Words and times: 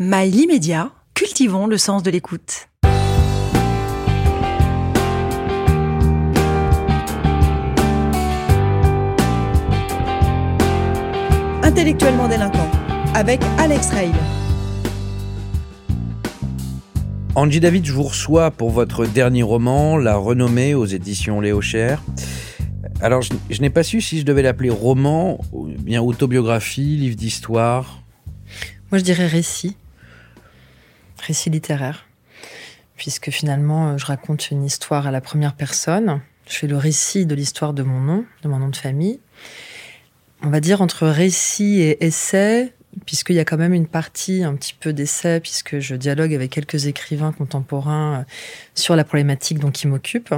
Mail 0.00 0.34
immédiat, 0.34 0.90
cultivons 1.14 1.68
le 1.68 1.78
sens 1.78 2.02
de 2.02 2.10
l'écoute. 2.10 2.68
Intellectuellement 11.62 12.26
délinquant, 12.26 12.68
avec 13.14 13.40
Alex 13.56 13.90
Rail. 13.90 14.10
Angie 17.36 17.60
David, 17.60 17.84
je 17.84 17.92
vous 17.92 18.02
reçois 18.02 18.50
pour 18.50 18.70
votre 18.70 19.06
dernier 19.06 19.44
roman, 19.44 19.96
La 19.96 20.16
Renommée, 20.16 20.74
aux 20.74 20.86
éditions 20.86 21.40
Léo 21.40 21.60
Cher. 21.60 22.02
Alors, 23.00 23.22
je, 23.22 23.32
je 23.48 23.60
n'ai 23.60 23.70
pas 23.70 23.84
su 23.84 24.00
si 24.00 24.18
je 24.18 24.24
devais 24.24 24.42
l'appeler 24.42 24.70
roman, 24.70 25.38
ou 25.52 25.68
bien 25.68 26.02
autobiographie, 26.02 26.96
livre 26.96 27.14
d'histoire. 27.14 28.00
Moi, 28.90 28.98
je 28.98 29.04
dirais 29.04 29.28
récit 29.28 29.76
récit 31.26 31.50
littéraire, 31.50 32.06
puisque 32.96 33.30
finalement, 33.30 33.90
euh, 33.90 33.98
je 33.98 34.06
raconte 34.06 34.50
une 34.50 34.64
histoire 34.64 35.06
à 35.06 35.10
la 35.10 35.20
première 35.20 35.54
personne. 35.54 36.20
Je 36.48 36.56
fais 36.56 36.66
le 36.66 36.76
récit 36.76 37.26
de 37.26 37.34
l'histoire 37.34 37.72
de 37.72 37.82
mon 37.82 38.00
nom, 38.00 38.24
de 38.42 38.48
mon 38.48 38.58
nom 38.58 38.68
de 38.68 38.76
famille. 38.76 39.20
On 40.42 40.50
va 40.50 40.60
dire 40.60 40.82
entre 40.82 41.06
récit 41.06 41.80
et 41.80 42.04
essai, 42.04 42.74
puisqu'il 43.06 43.36
y 43.36 43.40
a 43.40 43.44
quand 43.44 43.56
même 43.56 43.72
une 43.72 43.86
partie 43.86 44.44
un 44.44 44.54
petit 44.54 44.74
peu 44.78 44.92
d'essai, 44.92 45.40
puisque 45.40 45.78
je 45.78 45.94
dialogue 45.94 46.34
avec 46.34 46.50
quelques 46.50 46.86
écrivains 46.86 47.32
contemporains 47.32 48.20
euh, 48.20 48.24
sur 48.74 48.94
la 48.94 49.04
problématique 49.04 49.58
dont 49.58 49.70
qui 49.70 49.86
m'occupe. 49.86 50.34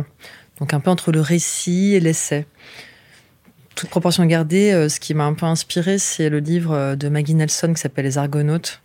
Donc 0.61 0.73
un 0.73 0.81
peu 0.81 0.91
entre 0.91 1.13
le 1.13 1.21
récit 1.21 1.95
et 1.95 2.01
l'essai. 2.01 2.47
Toute 3.75 3.91
proportion 3.91 4.25
gardée, 4.25 4.73
euh, 4.73 4.89
ce 4.89 5.01
qui 5.01 5.13
m'a 5.13 5.25
un 5.25 5.35
peu 5.35 5.45
inspiré, 5.45 5.99
c'est 5.99 6.31
le 6.31 6.39
livre 6.39 6.95
de 6.95 7.09
Maggie 7.09 7.35
Nelson 7.35 7.75
qui 7.75 7.81
s'appelle 7.81 8.07
Les 8.07 8.17
Argonautes, 8.17 8.81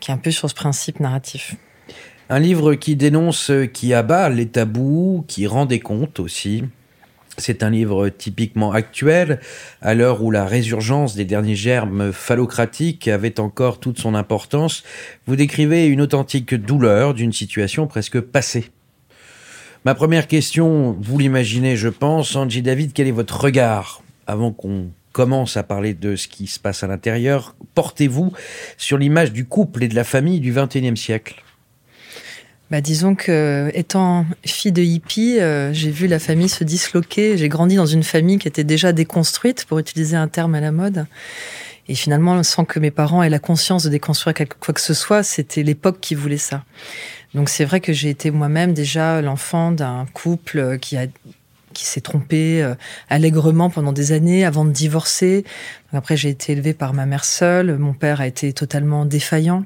qui 0.00 0.10
est 0.10 0.14
un 0.14 0.18
peu 0.18 0.30
sur 0.30 0.48
ce 0.48 0.54
principe 0.54 1.00
narratif. 1.00 1.56
Un 2.30 2.38
livre 2.38 2.74
qui 2.74 2.94
dénonce, 2.94 3.50
qui 3.72 3.94
abat 3.94 4.28
les 4.28 4.48
tabous, 4.48 5.24
qui 5.28 5.46
rend 5.46 5.64
des 5.64 5.80
comptes 5.80 6.20
aussi. 6.20 6.64
C'est 7.38 7.62
un 7.62 7.70
livre 7.70 8.08
typiquement 8.08 8.72
actuel, 8.72 9.40
à 9.80 9.94
l'heure 9.94 10.22
où 10.22 10.30
la 10.30 10.44
résurgence 10.44 11.14
des 11.14 11.24
derniers 11.24 11.54
germes 11.54 12.12
phallocratiques 12.12 13.06
avait 13.06 13.38
encore 13.38 13.78
toute 13.78 13.98
son 13.98 14.14
importance. 14.16 14.82
Vous 15.26 15.36
décrivez 15.36 15.86
une 15.86 16.00
authentique 16.00 16.54
douleur 16.54 17.14
d'une 17.14 17.32
situation 17.32 17.86
presque 17.86 18.20
passée. 18.20 18.70
Ma 19.84 19.94
première 19.94 20.26
question, 20.26 20.96
vous 21.00 21.18
l'imaginez, 21.18 21.76
je 21.76 21.88
pense, 21.88 22.34
Angie 22.34 22.62
David, 22.62 22.92
quel 22.92 23.06
est 23.06 23.12
votre 23.12 23.40
regard 23.40 24.02
avant 24.26 24.52
qu'on 24.52 24.90
commence 25.12 25.56
à 25.56 25.62
parler 25.62 25.94
de 25.94 26.16
ce 26.16 26.28
qui 26.28 26.46
se 26.46 26.58
passe 26.58 26.82
à 26.82 26.86
l'intérieur, 26.86 27.56
portez-vous 27.74 28.32
sur 28.76 28.98
l'image 28.98 29.32
du 29.32 29.44
couple 29.44 29.84
et 29.84 29.88
de 29.88 29.94
la 29.94 30.04
famille 30.04 30.40
du 30.40 30.52
XXIe 30.52 30.96
siècle 30.96 31.42
bah, 32.70 32.82
disons 32.82 33.14
que, 33.14 33.70
étant 33.72 34.26
fille 34.44 34.72
de 34.72 34.82
hippie, 34.82 35.40
euh, 35.40 35.72
j'ai 35.72 35.90
vu 35.90 36.06
la 36.06 36.18
famille 36.18 36.50
se 36.50 36.64
disloquer. 36.64 37.38
J'ai 37.38 37.48
grandi 37.48 37.76
dans 37.76 37.86
une 37.86 38.02
famille 38.02 38.36
qui 38.36 38.46
était 38.46 38.64
déjà 38.64 38.92
déconstruite, 38.92 39.64
pour 39.64 39.78
utiliser 39.78 40.16
un 40.16 40.28
terme 40.28 40.54
à 40.54 40.60
la 40.60 40.70
mode. 40.70 41.06
Et 41.88 41.94
finalement, 41.94 42.42
sans 42.42 42.66
que 42.66 42.78
mes 42.78 42.90
parents 42.90 43.22
aient 43.22 43.30
la 43.30 43.38
conscience 43.38 43.84
de 43.84 43.88
déconstruire 43.88 44.34
quoi 44.60 44.74
que 44.74 44.80
ce 44.82 44.92
soit, 44.92 45.22
c'était 45.22 45.62
l'époque 45.62 45.98
qui 46.00 46.14
voulait 46.14 46.36
ça. 46.36 46.62
Donc 47.34 47.48
c'est 47.48 47.64
vrai 47.64 47.80
que 47.80 47.94
j'ai 47.94 48.10
été 48.10 48.30
moi-même 48.30 48.74
déjà 48.74 49.22
l'enfant 49.22 49.72
d'un 49.72 50.06
couple 50.12 50.78
qui 50.78 50.98
a 50.98 51.06
qui 51.78 51.86
s'est 51.86 52.00
trompé 52.00 52.60
euh, 52.60 52.74
allègrement 53.08 53.70
pendant 53.70 53.92
des 53.92 54.10
années 54.10 54.44
avant 54.44 54.64
de 54.64 54.72
divorcer. 54.72 55.44
Après, 55.92 56.16
j'ai 56.16 56.28
été 56.28 56.52
élevée 56.52 56.74
par 56.74 56.92
ma 56.92 57.06
mère 57.06 57.24
seule. 57.24 57.78
Mon 57.78 57.92
père 57.92 58.20
a 58.20 58.26
été 58.26 58.52
totalement 58.52 59.04
défaillant. 59.04 59.64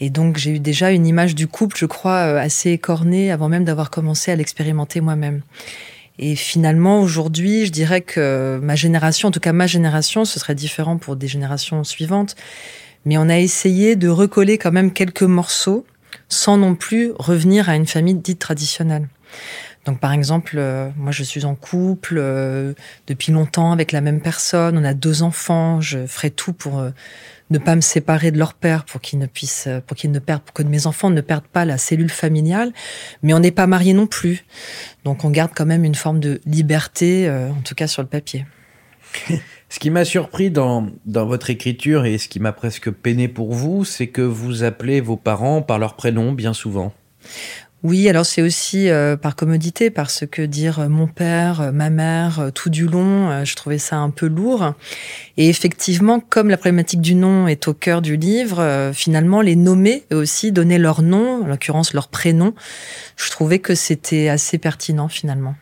Et 0.00 0.08
donc, 0.08 0.38
j'ai 0.38 0.52
eu 0.52 0.60
déjà 0.60 0.92
une 0.92 1.06
image 1.06 1.34
du 1.34 1.46
couple, 1.46 1.76
je 1.76 1.84
crois, 1.84 2.24
euh, 2.24 2.38
assez 2.38 2.70
écornée 2.70 3.30
avant 3.30 3.50
même 3.50 3.64
d'avoir 3.64 3.90
commencé 3.90 4.32
à 4.32 4.36
l'expérimenter 4.36 5.02
moi-même. 5.02 5.42
Et 6.18 6.36
finalement, 6.36 7.02
aujourd'hui, 7.02 7.66
je 7.66 7.70
dirais 7.72 8.00
que 8.00 8.58
ma 8.62 8.74
génération, 8.74 9.28
en 9.28 9.30
tout 9.30 9.40
cas 9.40 9.52
ma 9.52 9.66
génération, 9.66 10.24
ce 10.24 10.40
serait 10.40 10.54
différent 10.54 10.96
pour 10.96 11.16
des 11.16 11.28
générations 11.28 11.84
suivantes, 11.84 12.34
mais 13.04 13.18
on 13.18 13.28
a 13.28 13.36
essayé 13.36 13.96
de 13.96 14.08
recoller 14.08 14.56
quand 14.56 14.72
même 14.72 14.90
quelques 14.90 15.22
morceaux 15.22 15.84
sans 16.30 16.56
non 16.56 16.74
plus 16.74 17.12
revenir 17.18 17.68
à 17.68 17.76
une 17.76 17.86
famille 17.86 18.14
dite 18.14 18.38
traditionnelle. 18.38 19.08
Donc 19.86 20.00
par 20.00 20.12
exemple, 20.12 20.56
euh, 20.58 20.90
moi 20.96 21.12
je 21.12 21.22
suis 21.22 21.44
en 21.44 21.54
couple 21.54 22.16
euh, 22.18 22.74
depuis 23.06 23.32
longtemps 23.32 23.70
avec 23.70 23.92
la 23.92 24.00
même 24.00 24.20
personne, 24.20 24.76
on 24.76 24.84
a 24.84 24.94
deux 24.94 25.22
enfants, 25.22 25.80
je 25.80 26.06
ferai 26.06 26.30
tout 26.30 26.52
pour 26.52 26.80
euh, 26.80 26.90
ne 27.50 27.58
pas 27.58 27.76
me 27.76 27.80
séparer 27.80 28.32
de 28.32 28.38
leur 28.38 28.54
père 28.54 28.84
pour 28.84 29.00
qu'ils 29.00 29.20
ne 29.20 29.26
puissent 29.26 29.68
pour 29.86 29.96
qu'ils 29.96 30.10
ne 30.10 30.18
perdent 30.18 30.42
que 30.52 30.64
mes 30.64 30.88
enfants 30.88 31.10
ne 31.10 31.20
perdent 31.20 31.46
pas 31.46 31.64
la 31.64 31.78
cellule 31.78 32.10
familiale, 32.10 32.72
mais 33.22 33.32
on 33.32 33.38
n'est 33.38 33.52
pas 33.52 33.68
mariés 33.68 33.94
non 33.94 34.08
plus. 34.08 34.44
Donc 35.04 35.24
on 35.24 35.30
garde 35.30 35.52
quand 35.54 35.66
même 35.66 35.84
une 35.84 35.94
forme 35.94 36.18
de 36.18 36.40
liberté 36.46 37.30
en 37.30 37.62
tout 37.62 37.76
cas 37.76 37.86
sur 37.86 38.02
le 38.02 38.08
papier. 38.08 38.44
Ce 39.68 39.78
qui 39.78 39.90
m'a 39.90 40.04
surpris 40.04 40.50
dans, 40.50 40.88
dans 41.06 41.26
votre 41.26 41.50
écriture 41.50 42.06
et 42.06 42.18
ce 42.18 42.28
qui 42.28 42.38
m'a 42.38 42.52
presque 42.52 42.88
peiné 42.88 43.26
pour 43.26 43.52
vous, 43.52 43.84
c'est 43.84 44.06
que 44.06 44.22
vous 44.22 44.62
appelez 44.62 45.00
vos 45.00 45.16
parents 45.16 45.60
par 45.60 45.80
leur 45.80 45.96
prénom 45.96 46.32
bien 46.32 46.54
souvent. 46.54 46.92
Oui, 47.82 48.08
alors 48.08 48.24
c'est 48.24 48.40
aussi 48.42 48.88
euh, 48.88 49.16
par 49.16 49.36
commodité, 49.36 49.90
parce 49.90 50.24
que 50.26 50.42
dire 50.42 50.80
euh, 50.80 50.88
mon 50.88 51.06
père, 51.06 51.60
euh, 51.60 51.72
ma 51.72 51.90
mère, 51.90 52.50
tout 52.54 52.70
du 52.70 52.86
long, 52.86 53.44
je 53.44 53.54
trouvais 53.54 53.78
ça 53.78 53.96
un 53.96 54.10
peu 54.10 54.26
lourd. 54.26 54.72
Et 55.36 55.48
effectivement, 55.48 56.18
comme 56.18 56.48
la 56.48 56.56
problématique 56.56 57.02
du 57.02 57.14
nom 57.14 57.46
est 57.46 57.68
au 57.68 57.74
cœur 57.74 58.00
du 58.00 58.16
livre, 58.16 58.90
finalement, 58.94 59.42
les 59.42 59.56
nommer 59.56 60.04
et 60.10 60.14
aussi 60.14 60.52
donner 60.52 60.78
leur 60.78 61.02
nom, 61.02 61.44
en 61.44 61.46
l'occurrence 61.46 61.92
leur 61.92 62.08
prénom, 62.08 62.54
je 63.16 63.30
trouvais 63.30 63.58
que 63.58 63.74
c'était 63.74 64.28
assez 64.28 64.58
pertinent 64.58 65.08
finalement. 65.08 65.54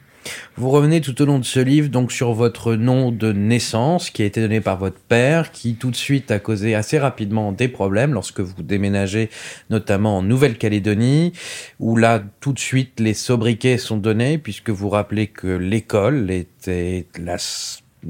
Vous 0.56 0.70
revenez 0.70 1.00
tout 1.00 1.20
au 1.20 1.24
long 1.24 1.38
de 1.38 1.44
ce 1.44 1.60
livre 1.60 1.88
donc 1.88 2.12
sur 2.12 2.32
votre 2.32 2.74
nom 2.74 3.10
de 3.10 3.32
naissance 3.32 4.10
qui 4.10 4.22
a 4.22 4.24
été 4.24 4.40
donné 4.40 4.60
par 4.60 4.78
votre 4.78 4.98
père, 4.98 5.50
qui 5.52 5.74
tout 5.74 5.90
de 5.90 5.96
suite 5.96 6.30
a 6.30 6.38
causé 6.38 6.74
assez 6.74 6.98
rapidement 6.98 7.52
des 7.52 7.68
problèmes 7.68 8.12
lorsque 8.12 8.40
vous 8.40 8.62
déménagez 8.62 9.30
notamment 9.70 10.18
en 10.18 10.22
Nouvelle-Calédonie, 10.22 11.32
où 11.80 11.96
là 11.96 12.22
tout 12.40 12.52
de 12.52 12.58
suite 12.58 13.00
les 13.00 13.14
sobriquets 13.14 13.78
sont 13.78 13.96
donnés 13.96 14.38
puisque 14.38 14.70
vous 14.70 14.88
rappelez 14.88 15.26
que 15.26 15.48
l'école 15.48 16.30
était 16.30 17.06
la 17.18 17.38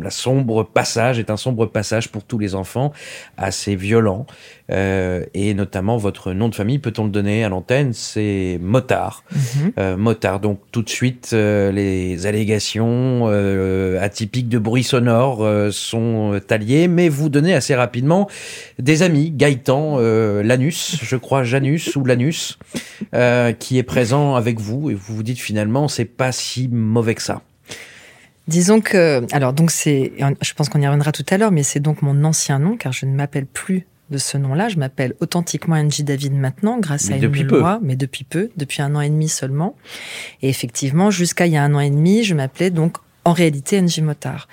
la 0.01 0.11
sombre 0.11 0.65
passage 0.65 1.19
est 1.19 1.31
un 1.31 1.37
sombre 1.37 1.67
passage 1.67 2.11
pour 2.11 2.25
tous 2.25 2.39
les 2.39 2.55
enfants, 2.55 2.93
assez 3.37 3.77
violent. 3.77 4.27
Euh, 4.71 5.25
et 5.35 5.53
notamment 5.53 5.97
votre 5.97 6.33
nom 6.33 6.49
de 6.49 6.55
famille, 6.55 6.79
peut-on 6.79 7.05
le 7.05 7.11
donner 7.11 7.45
à 7.45 7.49
l'antenne? 7.49 7.93
C'est 7.93 8.59
Motard. 8.63 9.25
Mhm. 9.33 9.73
Euh, 9.79 9.97
Motard. 9.97 10.41
Donc 10.41 10.61
tout 10.73 10.83
de 10.83 10.89
suite, 10.89 11.31
euh, 11.33 11.71
les 11.71 12.27
allégations 12.27 13.27
atypiques 14.01 14.49
de 14.49 14.59
bruit 14.59 14.83
sonore 14.83 15.47
sont 15.73 16.41
alliées, 16.51 16.89
mais 16.89 17.09
vous 17.09 17.29
donnez 17.29 17.55
assez 17.55 17.75
rapidement 17.75 18.29
des 18.79 19.03
amis. 19.03 19.31
Gaëtan 19.31 19.99
Lanus, 19.99 20.99
je 21.03 21.17
crois 21.17 21.45
Janus 21.45 21.97
ou 21.97 22.05
Lanus, 22.05 22.59
qui 23.59 23.79
est 23.79 23.83
présent 23.83 24.35
avec 24.35 24.61
vous 24.61 24.91
et 24.91 24.95
vous 24.95 25.15
vous 25.17 25.23
dites 25.23 25.39
finalement 25.39 25.89
c'est 25.89 26.05
pas 26.05 26.33
si 26.33 26.69
mauvais 26.69 27.15
que 27.15 27.23
ça. 27.23 27.43
Disons 28.47 28.81
que, 28.81 29.25
alors 29.33 29.53
donc 29.53 29.71
c'est, 29.71 30.13
je 30.43 30.53
pense 30.55 30.69
qu'on 30.69 30.81
y 30.81 30.87
reviendra 30.87 31.13
tout 31.13 31.25
à 31.31 31.39
l'heure, 31.39 31.51
mais 31.51 31.63
c'est 31.63 31.81
donc 31.81 32.03
mon 32.03 32.25
ancien 32.25 32.59
nom, 32.59 32.77
car 32.77 32.93
je 32.93 33.07
ne 33.07 33.15
m'appelle 33.15 33.47
plus 33.47 33.87
de 34.11 34.19
ce 34.19 34.37
nom-là. 34.37 34.69
Je 34.69 34.77
m'appelle 34.77 35.15
authentiquement 35.21 35.77
Angie 35.77 36.05
David 36.05 36.35
maintenant, 36.35 36.79
grâce 36.79 37.11
à 37.11 37.17
une 37.17 37.47
loi, 37.47 37.81
mais 37.83 37.97
depuis 37.97 38.25
peu, 38.25 38.51
depuis 38.57 38.83
un 38.83 38.95
an 38.95 39.01
et 39.01 39.09
demi 39.09 39.29
seulement. 39.29 39.77
Et 40.43 40.49
effectivement, 40.49 41.11
jusqu'à 41.11 41.47
il 41.47 41.53
y 41.53 41.57
a 41.57 41.63
un 41.63 41.75
an 41.75 41.81
et 41.81 41.91
demi, 41.91 42.23
je 42.23 42.35
m'appelais 42.35 42.71
donc 42.71 42.99
en 43.25 43.33
réalité 43.33 43.81
Angie 43.81 44.03
Motard. 44.03 44.49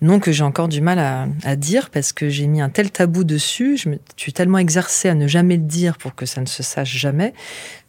Nom 0.00 0.20
que 0.20 0.32
j'ai 0.32 0.44
encore 0.44 0.68
du 0.68 0.80
mal 0.80 0.98
à, 0.98 1.26
à 1.44 1.56
dire 1.56 1.90
parce 1.90 2.12
que 2.12 2.28
j'ai 2.28 2.46
mis 2.46 2.60
un 2.60 2.68
tel 2.68 2.90
tabou 2.90 3.24
dessus, 3.24 3.76
je 3.76 3.88
me 3.88 3.98
suis 4.16 4.32
tellement 4.32 4.58
exercée 4.58 5.08
à 5.08 5.14
ne 5.14 5.26
jamais 5.26 5.56
le 5.56 5.62
dire 5.62 5.98
pour 5.98 6.14
que 6.14 6.26
ça 6.26 6.40
ne 6.40 6.46
se 6.46 6.62
sache 6.62 6.96
jamais, 6.96 7.34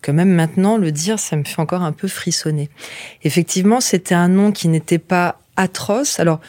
que 0.02 0.12
même 0.12 0.32
maintenant, 0.32 0.78
le 0.78 0.92
dire, 0.92 1.20
ça 1.20 1.36
me 1.36 1.44
fait 1.44 1.60
encore 1.60 1.84
un 1.84 1.92
peu 1.92 2.08
frissonner. 2.08 2.70
Effectivement, 3.24 3.82
c'était 3.82 4.16
un 4.16 4.28
nom 4.28 4.52
qui 4.52 4.68
n'était 4.68 5.00
pas 5.00 5.40
atroce. 5.56 6.20
Alors, 6.20 6.40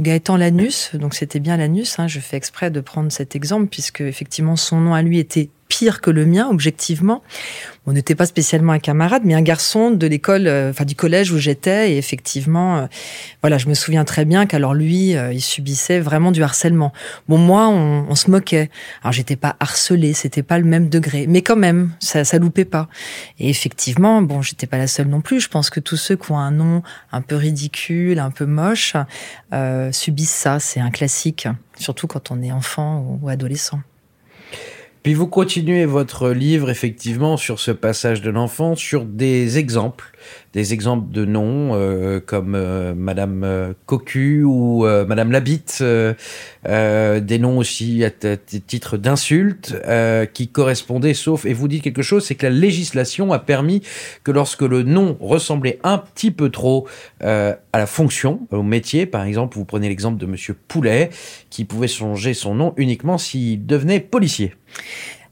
Gaëtan 0.00 0.36
Lanus, 0.36 0.90
donc 0.94 1.14
c'était 1.14 1.38
bien 1.38 1.56
Lanus, 1.56 1.98
hein, 1.98 2.08
je 2.08 2.18
fais 2.18 2.36
exprès 2.36 2.70
de 2.70 2.80
prendre 2.80 3.12
cet 3.12 3.36
exemple, 3.36 3.66
puisque 3.66 4.00
effectivement 4.00 4.56
son 4.56 4.80
nom 4.80 4.94
à 4.94 5.02
lui 5.02 5.18
était 5.18 5.50
que 6.00 6.10
le 6.10 6.26
mien, 6.26 6.48
objectivement. 6.50 7.22
On 7.86 7.92
n'était 7.92 8.14
pas 8.14 8.24
spécialement 8.24 8.72
un 8.72 8.78
camarade, 8.78 9.22
mais 9.26 9.34
un 9.34 9.42
garçon 9.42 9.90
de 9.90 10.06
l'école, 10.06 10.46
euh, 10.46 10.70
enfin 10.70 10.86
du 10.86 10.94
collège 10.94 11.30
où 11.32 11.38
j'étais. 11.38 11.92
Et 11.92 11.98
effectivement, 11.98 12.78
euh, 12.78 12.86
voilà, 13.42 13.58
je 13.58 13.68
me 13.68 13.74
souviens 13.74 14.04
très 14.04 14.24
bien 14.24 14.46
qu'alors 14.46 14.72
lui, 14.72 15.14
euh, 15.14 15.34
il 15.34 15.42
subissait 15.42 16.00
vraiment 16.00 16.32
du 16.32 16.42
harcèlement. 16.42 16.94
Bon, 17.28 17.36
moi, 17.36 17.68
on, 17.68 18.14
se 18.14 18.30
moquait. 18.30 18.70
Alors 19.02 19.12
j'étais 19.12 19.36
pas 19.36 19.56
harcelée, 19.60 20.14
c'était 20.14 20.42
pas 20.42 20.58
le 20.58 20.64
même 20.64 20.88
degré, 20.88 21.26
mais 21.26 21.42
quand 21.42 21.56
même, 21.56 21.90
ça, 21.98 22.24
ça 22.24 22.38
loupait 22.38 22.64
pas. 22.64 22.88
Et 23.38 23.50
effectivement, 23.50 24.22
bon, 24.22 24.40
j'étais 24.40 24.66
pas 24.66 24.78
la 24.78 24.86
seule 24.86 25.08
non 25.08 25.20
plus. 25.20 25.40
Je 25.40 25.48
pense 25.48 25.68
que 25.68 25.80
tous 25.80 25.96
ceux 25.96 26.16
qui 26.16 26.30
ont 26.32 26.38
un 26.38 26.52
nom 26.52 26.82
un 27.12 27.20
peu 27.20 27.34
ridicule, 27.34 28.18
un 28.18 28.30
peu 28.30 28.46
moche, 28.46 28.94
subissent 29.90 30.30
ça. 30.30 30.60
C'est 30.60 30.80
un 30.80 30.90
classique, 30.90 31.48
surtout 31.76 32.06
quand 32.06 32.30
on 32.30 32.40
est 32.40 32.52
enfant 32.52 33.18
ou 33.20 33.28
adolescent. 33.28 33.80
Puis 35.04 35.12
vous 35.12 35.26
continuez 35.26 35.84
votre 35.84 36.30
livre 36.30 36.70
effectivement 36.70 37.36
sur 37.36 37.60
ce 37.60 37.70
passage 37.70 38.22
de 38.22 38.30
l'enfant, 38.30 38.74
sur 38.74 39.04
des 39.04 39.58
exemples, 39.58 40.16
des 40.54 40.72
exemples 40.72 41.12
de 41.12 41.26
noms 41.26 41.74
euh, 41.74 42.20
comme 42.24 42.54
euh, 42.54 42.94
Madame 42.94 43.44
euh, 43.44 43.74
Cocu 43.84 44.44
ou 44.44 44.86
euh, 44.86 45.04
Madame 45.04 45.30
Labitte, 45.30 45.80
euh, 45.82 46.14
euh, 46.66 47.20
des 47.20 47.38
noms 47.38 47.58
aussi 47.58 48.02
à, 48.02 48.08
titre 48.08 48.96
d'insulte 48.96 49.76
euh, 49.86 50.24
qui 50.24 50.48
correspondaient, 50.48 51.12
sauf 51.12 51.44
et 51.44 51.52
vous 51.52 51.68
dites 51.68 51.82
quelque 51.82 52.00
chose, 52.00 52.24
c'est 52.24 52.34
que 52.34 52.46
la 52.46 52.54
législation 52.54 53.30
a 53.34 53.38
permis 53.38 53.82
que 54.22 54.30
lorsque 54.30 54.62
le 54.62 54.84
nom 54.84 55.18
ressemblait 55.20 55.80
un 55.82 55.98
petit 55.98 56.30
peu 56.30 56.48
trop 56.48 56.88
à 57.20 57.56
la 57.74 57.86
fonction, 57.86 58.46
au 58.50 58.62
métier, 58.62 59.04
par 59.04 59.24
exemple, 59.24 59.58
vous 59.58 59.66
prenez 59.66 59.90
l'exemple 59.90 60.16
de 60.16 60.24
Monsieur 60.24 60.54
Poulet, 60.68 61.10
qui 61.50 61.66
pouvait 61.66 61.88
changer 61.88 62.32
son 62.32 62.54
nom 62.54 62.72
uniquement 62.78 63.18
s'il 63.18 63.66
devenait 63.66 64.00
policier. 64.00 64.54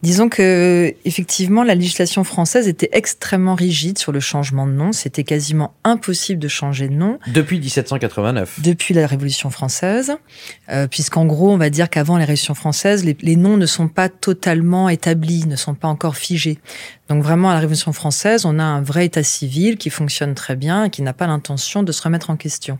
Disons 0.03 0.29
que 0.29 0.95
effectivement 1.05 1.63
la 1.63 1.77
législation 1.77 2.25
française 2.25 2.67
était 2.67 2.89
extrêmement 2.93 3.55
rigide 3.55 3.99
sur 3.99 4.11
le 4.11 4.19
changement 4.19 4.67
de 4.67 4.73
nom. 4.73 4.91
C'était 4.91 5.23
quasiment 5.23 5.75
impossible 5.85 6.41
de 6.41 6.49
changer 6.49 6.89
de 6.89 6.95
nom 6.95 7.21
Depuis 7.29 7.61
1789. 7.61 8.61
depuis 8.63 8.95
la 8.95 9.07
Révolution 9.07 9.51
française, 9.51 10.17
euh, 10.71 10.89
puisqu'en 10.89 11.25
gros 11.25 11.53
on 11.53 11.57
va 11.57 11.71
dire 11.71 11.89
qu'avant 11.89 12.15
la 12.15 12.25
Révolution 12.25 12.55
française, 12.55 13.05
les, 13.05 13.17
les 13.23 13.37
noms 13.37 13.57
ne 13.57 13.67
sont 13.67 13.87
pas 13.87 14.09
totalement 14.09 14.89
établis, 14.89 15.47
ne 15.47 15.55
sont 15.57 15.75
pas 15.75 15.89
encore 15.89 16.17
figés. 16.17 16.59
Donc 17.13 17.23
vraiment 17.23 17.51
à 17.51 17.55
la 17.55 17.61
Révolution 17.61 17.93
française, 17.93 18.47
on 18.47 18.59
a 18.59 18.63
un 18.65 18.81
vrai 18.81 19.05
état 19.05 19.23
civil 19.23 19.77
qui 19.77 19.91
fonctionne 19.91 20.35
très 20.35 20.57
bien 20.57 20.85
et 20.85 20.91
qui 20.91 21.03
n'a 21.03 21.13
pas 21.13 21.27
l'intention 21.27 21.83
de 21.83 21.93
se 21.93 22.01
remettre 22.01 22.31
en 22.31 22.37
question. 22.37 22.79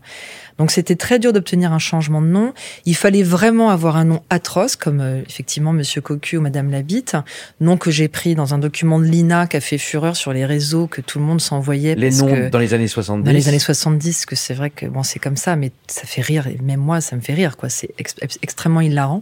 Donc 0.57 0.71
c'était 0.71 0.95
très 0.95 1.19
dur 1.19 1.33
d'obtenir 1.33 1.71
un 1.71 1.77
changement 1.77 2.19
de 2.19 2.25
nom. 2.27 2.51
Il 2.85 2.95
fallait 2.95 3.21
vraiment 3.21 3.69
avoir 3.69 3.95
un 3.95 4.05
nom 4.05 4.23
atroce, 4.31 4.75
comme 4.75 5.01
euh, 5.01 5.21
effectivement 5.29 5.71
Monsieur 5.71 6.01
Cocu 6.01 6.37
ou 6.37 6.41
Madame 6.41 6.71
Labitte, 6.71 7.15
nom 7.61 7.77
que 7.77 7.91
j'ai 7.91 8.07
pris 8.07 8.33
dans 8.33 8.55
un 8.55 8.57
document 8.57 8.97
de 8.99 9.05
l'INA 9.05 9.45
qui 9.45 9.57
a 9.57 9.61
fait 9.61 9.77
fureur 9.77 10.15
sur 10.15 10.33
les 10.33 10.45
réseaux, 10.47 10.87
que 10.87 11.01
tout 11.01 11.19
le 11.19 11.25
monde 11.25 11.39
s'envoyait. 11.39 11.93
Les 11.93 12.09
parce 12.09 12.21
noms 12.21 12.33
que- 12.33 12.49
dans 12.49 12.57
les 12.59 12.73
années 12.73 12.87
70. 12.87 13.23
dans 13.25 13.31
les 13.31 13.47
années 13.49 13.59
70, 13.59 14.25
que 14.25 14.35
c'est 14.35 14.55
vrai 14.55 14.71
que 14.71 14.87
bon, 14.87 15.03
c'est 15.03 15.19
comme 15.19 15.37
ça, 15.37 15.55
mais 15.55 15.71
ça 15.87 16.05
fait 16.05 16.21
rire, 16.21 16.47
et 16.47 16.57
même 16.63 16.79
moi, 16.79 17.01
ça 17.01 17.15
me 17.15 17.21
fait 17.21 17.35
rire, 17.35 17.55
quoi. 17.55 17.69
C'est 17.69 17.89
ex- 17.99 18.15
extrêmement 18.41 18.81
hilarant. 18.81 19.21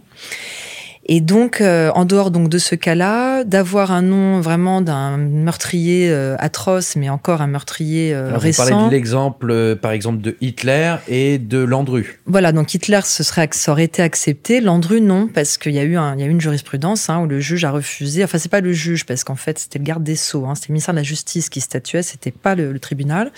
Et 1.06 1.20
donc, 1.20 1.60
euh, 1.60 1.90
en 1.96 2.04
dehors 2.04 2.30
donc 2.30 2.48
de 2.48 2.58
ce 2.58 2.76
cas-là, 2.76 3.42
d'avoir 3.42 3.90
un 3.90 4.02
nom 4.02 4.40
vraiment 4.40 4.80
d'un 4.82 5.16
meurtrier 5.16 6.08
euh, 6.08 6.36
atroce, 6.38 6.94
mais 6.94 7.08
encore 7.08 7.42
un 7.42 7.48
meurtrier 7.48 8.14
euh, 8.14 8.28
Alors, 8.28 8.38
vous 8.38 8.44
récent. 8.44 8.68
parlez 8.68 8.86
de 8.86 8.90
l'exemple, 8.92 9.50
euh, 9.50 9.74
par 9.74 9.90
exemple, 9.90 10.20
de 10.20 10.36
Hitler 10.40 10.94
et 11.08 11.38
de 11.38 11.58
Landru. 11.58 12.20
Voilà, 12.26 12.52
donc 12.52 12.72
Hitler, 12.72 13.00
ce 13.02 13.24
serait, 13.24 13.48
ça 13.50 13.72
aurait 13.72 13.82
été 13.84 14.00
accepté. 14.00 14.60
Landru, 14.60 15.00
non, 15.00 15.26
parce 15.26 15.58
qu'il 15.58 15.72
y 15.72 15.80
a 15.80 15.82
eu, 15.82 15.96
un, 15.96 16.14
il 16.14 16.20
y 16.20 16.22
a 16.22 16.26
eu 16.26 16.30
une 16.30 16.40
jurisprudence 16.40 17.10
hein, 17.10 17.18
où 17.18 17.26
le 17.26 17.40
juge 17.40 17.64
a 17.64 17.72
refusé. 17.72 18.22
Enfin, 18.22 18.38
c'est 18.38 18.48
pas 18.48 18.60
le 18.60 18.72
juge, 18.72 19.04
parce 19.04 19.24
qu'en 19.24 19.34
fait, 19.34 19.58
c'était 19.58 19.80
le 19.80 19.84
garde 19.84 20.04
des 20.04 20.16
sceaux. 20.16 20.46
Hein, 20.46 20.54
c'était 20.54 20.68
le 20.68 20.74
ministère 20.74 20.94
de 20.94 21.00
la 21.00 21.04
Justice 21.04 21.48
qui 21.48 21.60
statuait, 21.60 22.02
c'était 22.02 22.30
pas 22.30 22.54
le, 22.54 22.72
le 22.72 22.78
tribunal. 22.78 23.32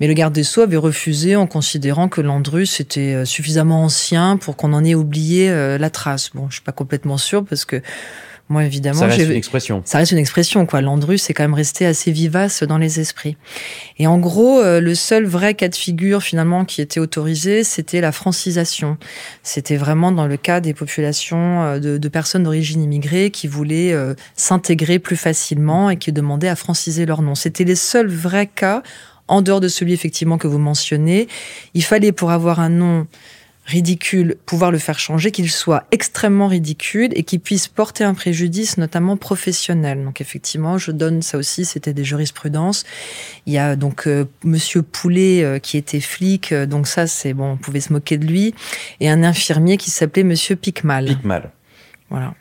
Mais 0.00 0.06
le 0.06 0.12
garde 0.14 0.34
des 0.34 0.44
sceaux 0.44 0.62
avait 0.62 0.76
refusé 0.76 1.34
en 1.36 1.46
considérant 1.46 2.08
que 2.08 2.20
Landru 2.20 2.64
c'était 2.64 3.26
suffisamment 3.26 3.84
ancien 3.84 4.38
pour 4.38 4.56
qu'on 4.56 4.72
en 4.72 4.82
ait 4.82 4.94
oublié 4.94 5.50
la 5.78 5.90
trace. 5.90 6.30
Bon, 6.32 6.48
je 6.48 6.54
suis 6.54 6.62
pas 6.62 6.72
complètement 6.72 6.89
sûre 7.18 7.44
parce 7.44 7.64
que 7.64 7.82
moi, 8.50 8.64
évidemment, 8.64 8.98
Ça 8.98 9.06
reste 9.06 9.30
une 9.30 9.36
expression. 9.36 9.80
ça 9.84 9.98
reste 9.98 10.10
une 10.10 10.18
expression, 10.18 10.66
quoi. 10.66 10.80
Landru, 10.80 11.18
c'est 11.18 11.32
quand 11.32 11.44
même 11.44 11.54
resté 11.54 11.86
assez 11.86 12.10
vivace 12.10 12.64
dans 12.64 12.78
les 12.78 12.98
esprits. 12.98 13.36
Et 14.00 14.08
en 14.08 14.18
gros, 14.18 14.58
euh, 14.58 14.80
le 14.80 14.96
seul 14.96 15.24
vrai 15.24 15.54
cas 15.54 15.68
de 15.68 15.76
figure, 15.76 16.20
finalement, 16.20 16.64
qui 16.64 16.80
était 16.80 16.98
autorisé, 16.98 17.62
c'était 17.62 18.00
la 18.00 18.10
francisation. 18.10 18.98
C'était 19.44 19.76
vraiment 19.76 20.10
dans 20.10 20.26
le 20.26 20.36
cas 20.36 20.58
des 20.58 20.74
populations 20.74 21.62
euh, 21.62 21.78
de, 21.78 21.96
de 21.96 22.08
personnes 22.08 22.42
d'origine 22.42 22.82
immigrée 22.82 23.30
qui 23.30 23.46
voulaient 23.46 23.92
euh, 23.92 24.14
s'intégrer 24.34 24.98
plus 24.98 25.16
facilement 25.16 25.88
et 25.88 25.96
qui 25.96 26.10
demandaient 26.10 26.48
à 26.48 26.56
franciser 26.56 27.06
leur 27.06 27.22
nom. 27.22 27.36
C'était 27.36 27.62
les 27.62 27.76
seuls 27.76 28.08
vrais 28.08 28.48
cas, 28.48 28.82
en 29.28 29.42
dehors 29.42 29.60
de 29.60 29.68
celui, 29.68 29.92
effectivement, 29.92 30.38
que 30.38 30.48
vous 30.48 30.58
mentionnez. 30.58 31.28
Il 31.74 31.84
fallait, 31.84 32.10
pour 32.10 32.32
avoir 32.32 32.58
un 32.58 32.70
nom 32.70 33.06
ridicule, 33.66 34.36
pouvoir 34.46 34.70
le 34.70 34.78
faire 34.78 34.98
changer, 34.98 35.30
qu'il 35.30 35.50
soit 35.50 35.84
extrêmement 35.90 36.48
ridicule 36.48 37.10
et 37.14 37.22
qu'il 37.22 37.40
puisse 37.40 37.68
porter 37.68 38.04
un 38.04 38.14
préjudice, 38.14 38.78
notamment 38.78 39.16
professionnel. 39.16 40.04
Donc 40.04 40.20
effectivement, 40.20 40.78
je 40.78 40.90
donne 40.90 41.22
ça 41.22 41.38
aussi, 41.38 41.64
c'était 41.64 41.92
des 41.92 42.04
jurisprudences. 42.04 42.84
Il 43.46 43.52
y 43.52 43.58
a 43.58 43.76
donc 43.76 44.06
euh, 44.06 44.24
Monsieur 44.44 44.82
Poulet 44.82 45.44
euh, 45.44 45.58
qui 45.58 45.76
était 45.76 46.00
flic, 46.00 46.52
euh, 46.52 46.66
donc 46.66 46.86
ça 46.86 47.06
c'est 47.06 47.32
bon, 47.32 47.52
on 47.52 47.56
pouvait 47.56 47.80
se 47.80 47.92
moquer 47.92 48.18
de 48.18 48.26
lui, 48.26 48.54
et 48.98 49.08
un 49.08 49.22
infirmier 49.22 49.76
qui 49.76 49.90
s'appelait 49.90 50.24
Monsieur 50.24 50.56
Picmal. 50.56 51.04
Picmal. 51.06 51.50
Voilà. 52.10 52.34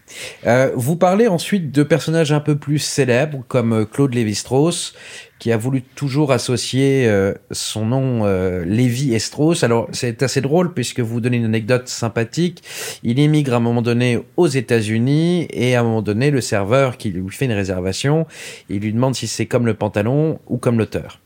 Euh, 0.47 0.71
vous 0.75 0.95
parlez 0.95 1.27
ensuite 1.27 1.71
de 1.71 1.83
personnages 1.83 2.31
un 2.31 2.39
peu 2.39 2.57
plus 2.57 2.79
célèbres, 2.79 3.43
comme 3.47 3.73
euh, 3.73 3.85
Claude 3.85 4.15
Lévi-Strauss, 4.15 4.95
qui 5.37 5.51
a 5.51 5.57
voulu 5.57 5.83
toujours 5.83 6.31
associer 6.31 7.07
euh, 7.07 7.35
son 7.51 7.85
nom 7.85 8.25
euh, 8.25 8.65
Lévi 8.65 9.13
et 9.13 9.19
Strauss. 9.19 9.63
Alors, 9.63 9.87
c'est 9.91 10.23
assez 10.23 10.41
drôle, 10.41 10.73
puisque 10.73 11.01
vous 11.01 11.21
donnez 11.21 11.37
une 11.37 11.45
anecdote 11.45 11.87
sympathique. 11.87 12.63
Il 13.03 13.19
émigre 13.19 13.53
à 13.53 13.57
un 13.57 13.61
moment 13.61 13.83
donné 13.83 14.19
aux 14.37 14.47
États-Unis, 14.47 15.47
et 15.51 15.75
à 15.75 15.81
un 15.81 15.83
moment 15.83 16.01
donné, 16.01 16.31
le 16.31 16.41
serveur 16.41 16.97
qui 16.97 17.11
lui 17.11 17.29
fait 17.29 17.45
une 17.45 17.51
réservation, 17.51 18.25
il 18.69 18.79
lui 18.79 18.91
demande 18.91 19.13
si 19.13 19.27
c'est 19.27 19.45
comme 19.45 19.67
le 19.67 19.75
pantalon 19.75 20.39
ou 20.47 20.57
comme 20.57 20.79
l'auteur. 20.79 21.21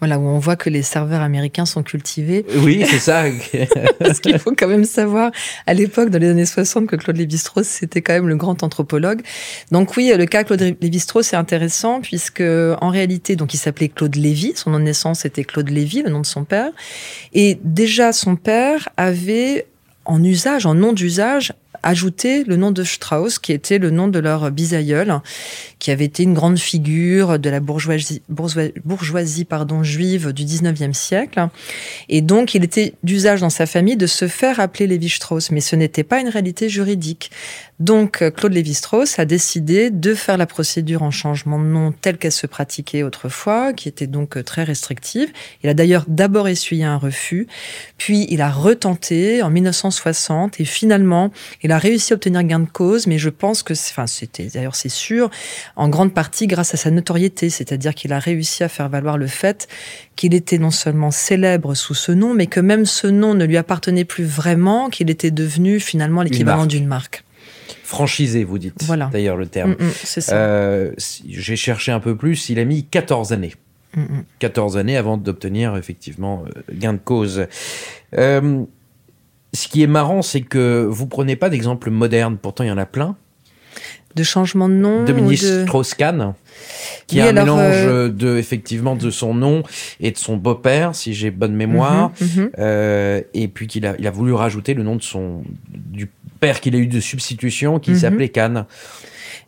Voilà, 0.00 0.18
où 0.18 0.26
on 0.26 0.38
voit 0.38 0.56
que 0.56 0.70
les 0.70 0.82
serveurs 0.82 1.20
américains 1.20 1.66
sont 1.66 1.82
cultivés. 1.82 2.46
Oui, 2.62 2.82
c'est 2.88 2.98
ça. 2.98 3.24
Parce 3.98 4.20
qu'il 4.20 4.38
faut 4.38 4.54
quand 4.56 4.66
même 4.66 4.84
savoir, 4.84 5.30
à 5.66 5.74
l'époque, 5.74 6.08
dans 6.08 6.18
les 6.18 6.30
années 6.30 6.46
60, 6.46 6.86
que 6.86 6.96
Claude 6.96 7.18
Lévi-Strauss, 7.18 7.66
c'était 7.66 8.00
quand 8.00 8.14
même 8.14 8.28
le 8.28 8.36
grand 8.36 8.62
anthropologue. 8.62 9.20
Donc 9.70 9.96
oui, 9.96 10.12
le 10.16 10.24
cas 10.24 10.44
Claude 10.44 10.76
Lévi-Strauss 10.80 11.34
est 11.34 11.36
intéressant, 11.36 12.00
puisque 12.00 12.42
en 12.42 12.88
réalité, 12.88 13.36
donc 13.36 13.52
il 13.52 13.58
s'appelait 13.58 13.88
Claude 13.88 14.16
Lévy, 14.16 14.52
son 14.56 14.70
nom 14.70 14.78
de 14.78 14.84
naissance 14.84 15.24
était 15.26 15.44
Claude 15.44 15.68
Lévy, 15.68 16.02
le 16.02 16.10
nom 16.10 16.20
de 16.20 16.26
son 16.26 16.44
père. 16.44 16.70
Et 17.34 17.58
déjà, 17.62 18.12
son 18.12 18.36
père 18.36 18.88
avait, 18.96 19.66
en 20.06 20.22
usage, 20.24 20.64
en 20.64 20.74
nom 20.74 20.92
d'usage, 20.94 21.52
ajouté 21.82 22.44
le 22.44 22.56
nom 22.56 22.70
de 22.70 22.84
Strauss, 22.84 23.38
qui 23.38 23.52
était 23.52 23.78
le 23.78 23.90
nom 23.90 24.08
de 24.08 24.18
leur 24.18 24.50
bisaïeul, 24.50 25.20
qui 25.78 25.90
avait 25.90 26.04
été 26.04 26.22
une 26.22 26.34
grande 26.34 26.58
figure 26.58 27.38
de 27.38 27.50
la 27.50 27.60
bourgeoisie, 27.60 28.22
juive 29.82 30.32
du 30.32 30.44
19e 30.44 30.92
siècle. 30.92 31.48
Et 32.08 32.20
donc, 32.20 32.54
il 32.54 32.64
était 32.64 32.94
d'usage 33.02 33.40
dans 33.40 33.50
sa 33.50 33.66
famille 33.66 33.96
de 33.96 34.06
se 34.06 34.28
faire 34.28 34.60
appeler 34.60 34.86
Lévi-Strauss, 34.86 35.50
mais 35.50 35.60
ce 35.60 35.76
n'était 35.76 36.04
pas 36.04 36.20
une 36.20 36.28
réalité 36.28 36.68
juridique. 36.68 37.30
Donc, 37.78 38.22
Claude 38.36 38.52
Lévi-Strauss 38.52 39.18
a 39.18 39.24
décidé 39.24 39.90
de 39.90 40.14
faire 40.14 40.36
la 40.36 40.46
procédure 40.46 41.02
en 41.02 41.10
changement 41.10 41.58
de 41.58 41.64
nom 41.64 41.92
telle 41.92 42.18
qu'elle 42.18 42.30
se 42.30 42.46
pratiquait 42.46 43.02
autrefois, 43.02 43.72
qui 43.72 43.88
était 43.88 44.06
donc 44.06 44.44
très 44.44 44.64
restrictive. 44.64 45.30
Il 45.64 45.70
a 45.70 45.74
d'ailleurs 45.74 46.04
d'abord 46.06 46.48
essuyé 46.48 46.84
un 46.84 46.98
refus, 46.98 47.46
puis 47.96 48.26
il 48.28 48.42
a 48.42 48.50
retenté 48.50 49.42
en 49.42 49.48
1960, 49.48 50.60
et 50.60 50.66
finalement, 50.66 51.32
il 51.62 51.69
a 51.72 51.78
réussi 51.78 52.12
à 52.12 52.16
obtenir 52.16 52.42
gain 52.44 52.60
de 52.60 52.68
cause, 52.68 53.06
mais 53.06 53.18
je 53.18 53.28
pense 53.28 53.62
que, 53.62 53.72
enfin, 53.72 54.06
c'était, 54.06 54.46
d'ailleurs, 54.46 54.74
c'est 54.74 54.88
sûr, 54.88 55.30
en 55.76 55.88
grande 55.88 56.14
partie 56.14 56.46
grâce 56.46 56.74
à 56.74 56.76
sa 56.76 56.90
notoriété, 56.90 57.50
c'est-à-dire 57.50 57.94
qu'il 57.94 58.12
a 58.12 58.18
réussi 58.18 58.62
à 58.62 58.68
faire 58.68 58.88
valoir 58.88 59.18
le 59.18 59.26
fait 59.26 59.68
qu'il 60.16 60.34
était 60.34 60.58
non 60.58 60.70
seulement 60.70 61.10
célèbre 61.10 61.74
sous 61.74 61.94
ce 61.94 62.12
nom, 62.12 62.34
mais 62.34 62.46
que 62.46 62.60
même 62.60 62.86
ce 62.86 63.06
nom 63.06 63.34
ne 63.34 63.44
lui 63.44 63.56
appartenait 63.56 64.04
plus 64.04 64.24
vraiment, 64.24 64.90
qu'il 64.90 65.10
était 65.10 65.30
devenu 65.30 65.80
finalement 65.80 66.22
l'équivalent 66.22 66.66
d'une 66.66 66.86
marque. 66.86 67.24
Franchisé, 67.84 68.44
vous 68.44 68.58
dites. 68.58 68.84
Voilà. 68.84 69.08
D'ailleurs, 69.12 69.36
le 69.36 69.46
terme. 69.46 69.72
Mm, 69.72 69.84
mm, 69.84 69.90
c'est 70.04 70.20
ça. 70.20 70.36
Euh, 70.36 70.92
J'ai 71.26 71.56
cherché 71.56 71.90
un 71.90 72.00
peu 72.00 72.16
plus, 72.16 72.48
il 72.48 72.58
a 72.58 72.64
mis 72.64 72.84
14 72.84 73.32
années. 73.32 73.54
Mm, 73.96 74.02
mm. 74.02 74.24
14 74.38 74.76
années 74.76 74.96
avant 74.96 75.16
d'obtenir 75.16 75.76
effectivement 75.76 76.44
euh, 76.46 76.60
gain 76.72 76.92
de 76.92 76.98
cause. 76.98 77.46
Euh, 78.16 78.64
ce 79.52 79.68
qui 79.68 79.82
est 79.82 79.86
marrant, 79.88 80.22
c'est 80.22 80.40
que 80.42 80.86
vous 80.88 81.06
prenez 81.06 81.36
pas 81.36 81.48
d'exemple 81.50 81.90
moderne, 81.90 82.36
pourtant 82.40 82.64
il 82.64 82.68
y 82.68 82.72
en 82.72 82.78
a 82.78 82.86
plein. 82.86 83.16
De 84.16 84.24
changement 84.24 84.68
de 84.68 84.74
nom. 84.74 85.04
Dominique 85.04 85.40
de... 85.42 85.62
Strauss-Kahn, 85.62 86.34
qui 87.06 87.16
Oui, 87.16 87.22
a 87.22 87.26
un 87.26 87.36
alors, 87.36 87.56
mélange 87.58 87.74
euh, 87.86 88.08
de 88.08 88.36
effectivement 88.38 88.96
de 88.96 89.08
son 89.08 89.34
nom 89.34 89.62
et 90.00 90.10
de 90.10 90.18
son 90.18 90.36
beau-père, 90.36 90.96
si 90.96 91.14
j'ai 91.14 91.30
bonne 91.30 91.54
mémoire, 91.54 92.10
Mhm, 92.20 92.26
mhm. 92.42 92.50
Euh, 92.58 93.20
et 93.34 93.46
puis 93.46 93.68
qu'il 93.68 93.86
a, 93.86 93.94
il 94.00 94.06
a 94.08 94.10
voulu 94.10 94.32
rajouter 94.32 94.74
le 94.74 94.82
nom 94.82 94.96
de 94.96 95.02
son 95.02 95.42
du 95.68 96.10
père 96.40 96.60
qu'il 96.60 96.74
a 96.74 96.78
eu 96.78 96.86
de 96.88 96.98
substitution, 97.00 97.78
qui 97.78 97.92
Mhm. 97.92 97.98
s'appelait 97.98 98.28
Kahn. 98.30 98.66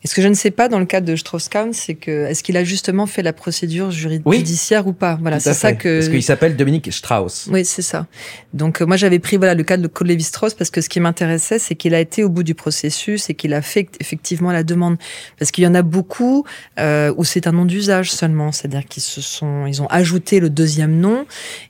Et 0.05 0.09
ce 0.09 0.15
que 0.15 0.23
je 0.23 0.29
ne 0.29 0.35
sais 0.35 0.51
pas 0.51 0.69
dans 0.69 0.79
le 0.79 0.87
cas 0.87 1.01
de 1.01 1.17
Strauss-Kahn, 1.17 1.73
c'est 1.73 1.95
que 1.95 2.27
est-ce 2.27 2.43
qu'il 2.43 2.57
a 2.57 2.65
justement 2.65 3.07
fait 3.07 3.23
la 3.23 3.33
procédure 3.33 3.91
juri- 3.91 4.23
Oui. 4.25 4.39
judiciaire 4.39 4.87
ou 4.87 4.93
pas? 4.93 5.19
Voilà, 5.21 5.41
c'est 5.41 5.55
ça 5.55 5.73
que. 5.73 5.99
Parce 5.99 6.09
qu'il 6.11 6.23
s'appelle 6.23 6.57
Dominique 6.57 6.93
Strauss. 6.93 7.49
Oui, 7.51 7.65
c'est 7.65 7.83
ça. 7.83 8.07
Donc 8.55 8.81
euh, 8.83 8.87
moi 8.87 8.97
j'avais 8.97 9.19
pris 9.19 9.37
voilà 9.37 9.55
le 9.55 9.63
cas 9.63 9.77
de 9.77 9.87
Claude 9.87 10.09
Lévi-Strauss 10.09 10.55
parce 10.55 10.71
que 10.71 10.81
ce 10.81 10.89
qui 10.89 11.01
m'intéressait 11.01 11.59
c'est 11.59 11.75
qu'il 11.75 11.95
a 11.95 12.01
été 12.01 12.23
au 12.25 12.29
bout 12.29 12.43
du 12.43 12.55
processus 12.55 13.31
et 13.31 13.35
qu'il 13.35 13.55
a 13.55 13.63
fait 13.63 13.89
effectivement 14.01 14.53
la 14.53 14.63
demande 14.63 14.97
parce 15.39 15.51
qu'il 15.51 15.65
y 15.65 15.67
en 15.67 15.75
a 15.75 15.83
beaucoup 15.83 16.45
euh, 16.79 17.13
où 17.17 17.25
c'est 17.25 17.47
un 17.47 17.53
nom 17.53 17.65
d'usage 17.65 18.13
seulement, 18.13 18.53
c'est-à-dire 18.53 18.85
qu'ils 18.87 19.03
se 19.03 19.21
sont 19.21 19.67
ils 19.67 19.81
ont 19.83 19.87
ajouté 19.89 20.41
le 20.41 20.51
deuxième 20.51 20.99
nom 20.99 21.27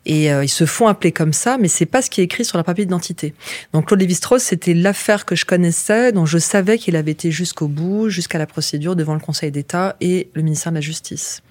et 0.07 0.33
euh, 0.33 0.45
ils 0.45 0.49
se 0.49 0.67
font 0.67 0.87
appeler 0.89 1.13
comme 1.13 1.33
ça, 1.33 1.57
mais 1.59 1.69
c'est 1.69 1.87
pas 1.87 2.03
ce 2.03 2.11
qui 2.11 2.21
est 2.21 2.25
écrit 2.25 2.45
sur 2.45 2.59
la 2.59 2.65
papier 2.65 2.85
d'identité. 2.85 3.35
Donc 3.73 3.87
Claude 3.89 4.01
Lévi-Strauss 4.01 4.43
c'était 4.43 4.75
l'affaire 4.75 5.25
que 5.25 5.37
je 5.37 5.45
connaissais, 5.45 6.13
dont 6.13 6.27
je 6.27 6.39
savais 6.39 6.79
qu'il 6.79 6.97
avait 6.97 7.13
été 7.13 7.31
jusqu'au 7.31 7.69
bout, 7.69 8.09
jusqu'à 8.13 8.39
la 8.39 8.47
procédure 8.47 8.97
devant 8.97 9.15
le 9.15 9.21
Conseil 9.21 9.51
d'État 9.51 9.97
et 10.01 10.31
le 10.35 10.43
ministère 10.43 10.73
de 10.73 10.77
la 10.77 10.81
Justice. 10.81 11.43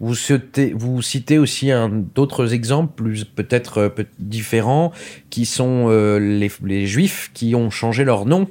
Vous 0.00 0.16
citez, 0.16 0.72
vous 0.76 1.02
citez 1.02 1.38
aussi 1.38 1.70
d'autres 2.14 2.52
exemples, 2.52 3.04
peut-être 3.36 3.78
euh, 3.78 4.04
différents, 4.18 4.92
qui 5.30 5.46
sont 5.46 5.86
euh, 5.88 6.18
les, 6.18 6.50
les, 6.64 6.86
Juifs 6.86 7.30
qui 7.32 7.54
ont 7.54 7.70
changé 7.70 8.04
leur 8.04 8.26
nom. 8.26 8.48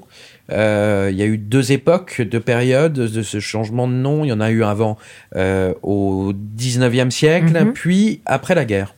Euh, 0.52 1.10
il 1.12 1.18
y 1.18 1.22
a 1.22 1.26
eu 1.26 1.38
deux 1.38 1.74
époques, 1.74 2.22
deux 2.22 2.40
périodes 2.40 2.94
de 2.94 3.22
ce 3.22 3.40
changement 3.40 3.88
de 3.88 3.94
nom. 3.94 4.24
Il 4.24 4.30
y 4.30 4.34
en 4.34 4.40
a 4.40 4.52
eu 4.52 4.64
avant 4.64 4.98
au 5.36 6.34
19e 6.34 7.10
siècle, 7.12 7.66
mhm. 7.66 7.74
puis 7.74 8.22
après 8.26 8.56
la 8.56 8.64
guerre. 8.64 8.96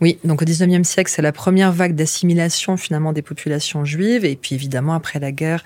Oui, 0.00 0.18
donc 0.24 0.42
au 0.42 0.44
19e 0.44 0.84
siècle, 0.84 1.10
c'est 1.10 1.22
la 1.22 1.32
première 1.32 1.72
vague 1.72 1.94
d'assimilation 1.94 2.76
finalement 2.76 3.12
des 3.12 3.22
populations 3.22 3.84
juives, 3.84 4.24
et 4.24 4.36
puis 4.36 4.54
évidemment 4.54 4.94
après 4.94 5.18
la 5.18 5.32
guerre, 5.32 5.64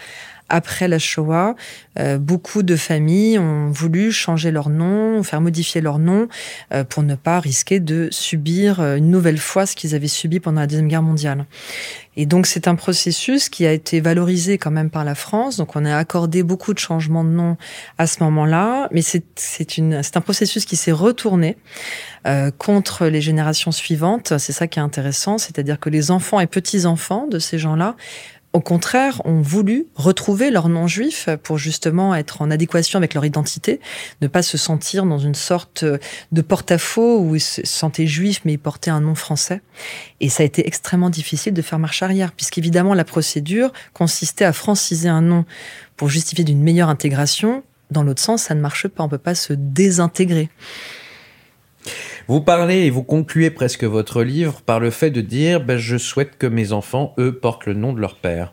après 0.49 0.89
la 0.89 0.99
Shoah, 0.99 1.55
euh, 1.99 2.19
beaucoup 2.19 2.63
de 2.63 2.77
familles 2.77 3.39
ont 3.39 3.71
voulu 3.71 4.13
changer 4.13 4.51
leur 4.51 4.69
nom, 4.69 5.23
faire 5.23 5.41
modifier 5.41 5.81
leur 5.81 5.99
nom 5.99 6.29
euh, 6.73 6.85
pour 6.85 7.03
ne 7.03 7.15
pas 7.15 7.41
risquer 7.41 7.81
de 7.81 8.09
subir 8.11 8.81
euh, 8.81 8.97
une 8.97 9.11
nouvelle 9.11 9.39
fois 9.39 9.67
ce 9.67 9.77
qu'ils 9.77 9.95
avaient 9.95 10.09
subi 10.09 10.41
pendant 10.41 10.61
la 10.61 10.67
Deuxième 10.67 10.89
Guerre 10.89 11.03
mondiale. 11.03 11.47
Et 12.19 12.27
donc 12.27 12.47
c'est 12.47 12.67
un 12.67 12.75
processus 12.75 13.49
qui 13.49 13.65
a 13.65 13.73
été 13.73 14.01
valorisé 14.01 14.59
quand 14.59 14.73
même 14.73 14.91
par 14.91 15.05
la 15.05 15.15
France. 15.15 15.57
Donc 15.57 15.77
on 15.77 15.85
a 15.85 15.97
accordé 15.97 16.43
beaucoup 16.43 16.75
de 16.75 16.79
changements 16.81 17.23
de 17.23 17.31
nom 17.31 17.57
à 17.97 18.09
ce 18.09 18.25
moment-là, 18.25 18.89
mais 18.91 19.03
c'est 19.03 20.17
un 20.17 20.21
processus 20.21 20.65
qui 20.65 20.75
s'est 20.75 20.91
retourné 20.91 21.57
euh, 22.27 22.51
contre 22.51 23.07
les 23.07 23.21
générations 23.21 23.71
suivantes. 23.71 24.37
C'est 24.39 24.53
ça 24.53 24.67
qui 24.67 24.81
est 24.81 24.83
intéressant, 24.83 25.39
c'est-à-dire 25.39 25.79
que 25.79 25.91
les 25.91 26.11
enfants 26.11 26.41
et 26.41 26.49
petits 26.49 26.87
enfants 26.87 27.29
de 27.29 27.39
ces 27.39 27.57
gens-là 27.57 27.95
au 28.53 28.61
contraire, 28.61 29.21
ont 29.25 29.41
voulu 29.41 29.87
retrouver 29.95 30.51
leur 30.51 30.69
nom 30.69 30.87
juif 30.87 31.29
pour 31.43 31.59
justement 31.59 32.15
être 32.15 32.41
en 32.41 32.51
adéquation 32.51 32.97
avec 32.97 33.15
leur 33.15 33.25
identité, 33.25 33.79
ne 34.23 34.27
pas 34.27 34.43
se 34.43 34.57
sentir 34.57 35.05
dans 35.05 35.19
une 35.19 35.35
sorte 35.35 35.85
de 35.85 36.41
porte-à-faux 36.41 37.21
où 37.21 37.37
ils 37.37 37.41
se 37.41 37.65
sentaient 37.67 38.07
juifs 38.07 38.41
mais 38.45 38.55
ils 38.55 38.59
portaient 38.59 38.91
un 38.91 39.01
nom 39.01 39.15
français. 39.15 39.61
Et 40.21 40.29
ça 40.29 40.43
a 40.43 40.47
été 40.47 40.67
extrêmement 40.67 41.11
difficile 41.11 41.53
de 41.53 41.63
faire 41.63 41.79
marche 41.79 42.03
arrière, 42.03 42.33
puisqu'évidemment 42.33 42.95
la 42.95 43.05
procédure 43.05 43.73
consistait 43.93 44.47
à 44.47 44.53
franciser 44.53 45.09
un 45.09 45.23
nom 45.23 45.45
pour 45.97 46.09
justifier 46.09 46.45
d'une 46.45 46.63
meilleure 46.63 46.89
intégration. 46.89 47.63
Dans 47.91 48.03
l'autre 48.03 48.23
sens, 48.23 48.45
ça 48.45 48.55
ne 48.55 48.61
marche 48.61 48.89
pas, 48.89 49.03
on 49.03 49.09
peut 49.09 49.19
pas 49.19 49.35
se 49.35 49.53
désintégrer. 49.53 50.49
Vous 52.29 52.43
parlez 52.43 52.85
et 52.85 52.91
vous 52.91 53.03
concluez 53.03 53.51
presque 53.51 53.85
votre 53.85 54.23
livre 54.23 54.61
par 54.61 54.81
le 54.81 54.91
fait 54.91 55.11
de 55.11 55.23
dire 55.23 55.65
ben, 55.65 55.79
je 55.79 55.97
souhaite 55.97 56.37
que 56.37 56.47
mes 56.47 56.73
enfants, 56.73 57.15
eux, 57.19 57.33
portent 57.35 57.65
le 57.65 57.73
nom 57.73 57.95
de 57.95 58.01
leur 58.01 58.17
père. 58.17 58.53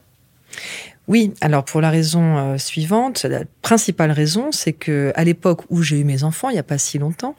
Oui, 1.09 1.33
alors 1.41 1.65
pour 1.65 1.81
la 1.81 1.89
raison 1.89 2.37
euh, 2.37 2.57
suivante, 2.57 3.23
la 3.23 3.41
principale 3.61 4.11
raison, 4.11 4.53
c'est 4.53 4.71
que 4.71 5.11
à 5.15 5.25
l'époque 5.25 5.63
où 5.69 5.81
j'ai 5.81 5.99
eu 5.99 6.05
mes 6.05 6.23
enfants, 6.23 6.49
il 6.49 6.53
n'y 6.53 6.59
a 6.59 6.63
pas 6.63 6.77
si 6.77 6.97
longtemps, 6.99 7.35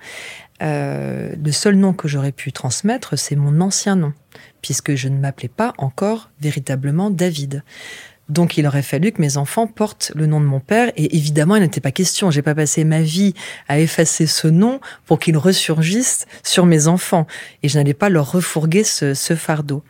euh, 0.62 1.34
le 1.42 1.52
seul 1.52 1.76
nom 1.76 1.94
que 1.94 2.06
j'aurais 2.06 2.32
pu 2.32 2.52
transmettre, 2.52 3.18
c'est 3.18 3.34
mon 3.34 3.62
ancien 3.62 3.96
nom, 3.96 4.12
puisque 4.60 4.94
je 4.94 5.08
ne 5.08 5.18
m'appelais 5.18 5.48
pas 5.48 5.72
encore 5.78 6.30
véritablement 6.42 7.10
David. 7.10 7.64
Donc 8.28 8.56
il 8.56 8.66
aurait 8.66 8.82
fallu 8.82 9.12
que 9.12 9.20
mes 9.20 9.36
enfants 9.36 9.66
portent 9.66 10.10
le 10.14 10.26
nom 10.26 10.40
de 10.40 10.46
mon 10.46 10.58
père 10.58 10.90
et 10.96 11.16
évidemment 11.16 11.56
il 11.56 11.62
n'était 11.62 11.80
pas 11.80 11.92
question. 11.92 12.30
J'ai 12.30 12.42
pas 12.42 12.54
passé 12.54 12.84
ma 12.84 13.00
vie 13.00 13.34
à 13.68 13.78
effacer 13.78 14.26
ce 14.26 14.48
nom 14.48 14.80
pour 15.04 15.18
qu'il 15.18 15.36
ressurgisse 15.36 16.26
sur 16.42 16.66
mes 16.66 16.88
enfants 16.88 17.26
et 17.62 17.68
je 17.68 17.78
n'allais 17.78 17.94
pas 17.94 18.08
leur 18.08 18.32
refourguer 18.32 18.82
ce, 18.82 19.14
ce 19.14 19.36
fardeau. 19.36 19.82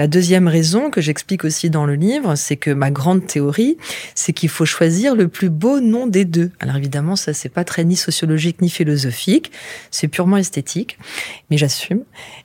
La 0.00 0.06
deuxième 0.06 0.48
raison 0.48 0.88
que 0.88 1.02
j'explique 1.02 1.44
aussi 1.44 1.68
dans 1.68 1.84
le 1.84 1.94
livre, 1.94 2.34
c'est 2.34 2.56
que 2.56 2.70
ma 2.70 2.90
grande 2.90 3.26
théorie, 3.26 3.76
c'est 4.14 4.32
qu'il 4.32 4.48
faut 4.48 4.64
choisir 4.64 5.14
le 5.14 5.28
plus 5.28 5.50
beau 5.50 5.78
nom 5.80 6.06
des 6.06 6.24
deux. 6.24 6.52
Alors 6.58 6.76
évidemment, 6.76 7.16
ça 7.16 7.34
c'est 7.34 7.50
pas 7.50 7.64
très 7.64 7.84
ni 7.84 7.96
sociologique 7.96 8.62
ni 8.62 8.70
philosophique, 8.70 9.52
c'est 9.90 10.08
purement 10.08 10.38
esthétique, 10.38 10.98
mais 11.50 11.58
j'assume. 11.58 12.04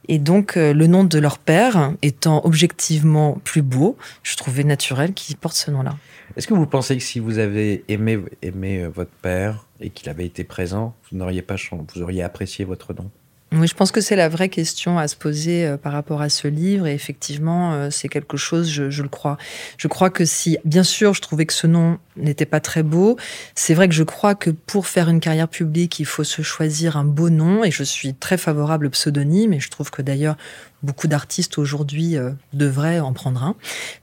Et 0.09 0.19
donc 0.19 0.57
euh, 0.57 0.73
le 0.73 0.87
nom 0.87 1.05
de 1.05 1.17
leur 1.17 1.37
père 1.37 1.93
étant 2.01 2.41
objectivement 2.43 3.39
plus 3.45 3.61
beau, 3.61 3.95
je 4.21 4.35
trouvais 4.35 4.65
naturel 4.65 5.13
qu'ils 5.13 5.37
portent 5.37 5.55
ce 5.55 5.71
nom-là. 5.71 5.95
Est-ce 6.35 6.47
que 6.47 6.53
vous 6.53 6.67
pensez 6.67 6.97
que 6.97 7.03
si 7.03 7.21
vous 7.21 7.37
avez 7.39 7.85
aimé, 7.87 8.19
aimé 8.41 8.81
euh, 8.81 8.89
votre 8.89 9.11
père 9.21 9.65
et 9.79 9.91
qu'il 9.91 10.09
avait 10.09 10.25
été 10.25 10.43
présent, 10.43 10.93
vous 11.09 11.17
n'auriez 11.17 11.41
pas 11.41 11.55
vous 11.71 12.01
auriez 12.01 12.21
apprécié 12.21 12.65
votre 12.65 12.93
nom? 12.93 13.09
Oui, 13.51 13.67
je 13.67 13.75
pense 13.75 13.91
que 13.91 14.01
c'est 14.01 14.15
la 14.15 14.27
vraie 14.27 14.49
question 14.49 14.97
à 14.97 15.07
se 15.07 15.15
poser 15.15 15.65
euh, 15.65 15.77
par 15.77 15.93
rapport 15.93 16.21
à 16.21 16.29
ce 16.29 16.47
livre. 16.47 16.87
Et 16.87 16.93
effectivement, 16.93 17.73
euh, 17.73 17.89
c'est 17.91 18.09
quelque 18.09 18.37
chose, 18.37 18.69
je, 18.69 18.89
je, 18.89 19.03
le 19.03 19.07
crois. 19.07 19.37
Je 19.77 19.87
crois 19.87 20.09
que 20.09 20.25
si, 20.25 20.57
bien 20.65 20.83
sûr, 20.83 21.13
je 21.13 21.21
trouvais 21.21 21.45
que 21.45 21.53
ce 21.53 21.67
nom 21.67 21.99
n'était 22.17 22.47
pas 22.47 22.59
très 22.59 22.81
beau, 22.81 23.17
c'est 23.53 23.73
vrai 23.73 23.87
que 23.87 23.93
je 23.93 24.03
crois 24.03 24.35
que 24.35 24.49
pour 24.49 24.87
faire 24.87 25.09
une 25.09 25.19
carrière 25.19 25.47
publique, 25.47 25.99
il 25.99 26.05
faut 26.05 26.23
se 26.23 26.41
choisir 26.41 26.97
un 26.97 27.05
beau 27.05 27.29
nom. 27.29 27.63
Et 27.63 27.71
je 27.71 27.83
suis 27.83 28.15
très 28.15 28.37
favorable 28.37 28.87
au 28.87 28.89
pseudonyme. 28.89 29.53
Et 29.53 29.59
je 29.59 29.69
trouve 29.69 29.91
que 29.91 30.01
d'ailleurs, 30.01 30.37
beaucoup 30.85 31.07
d'artistes 31.07 31.57
aujourd'hui 31.57 32.15
euh, 32.15 32.31
devraient 32.53 32.99
en 32.99 33.11
prendre 33.11 33.43
un, 33.43 33.55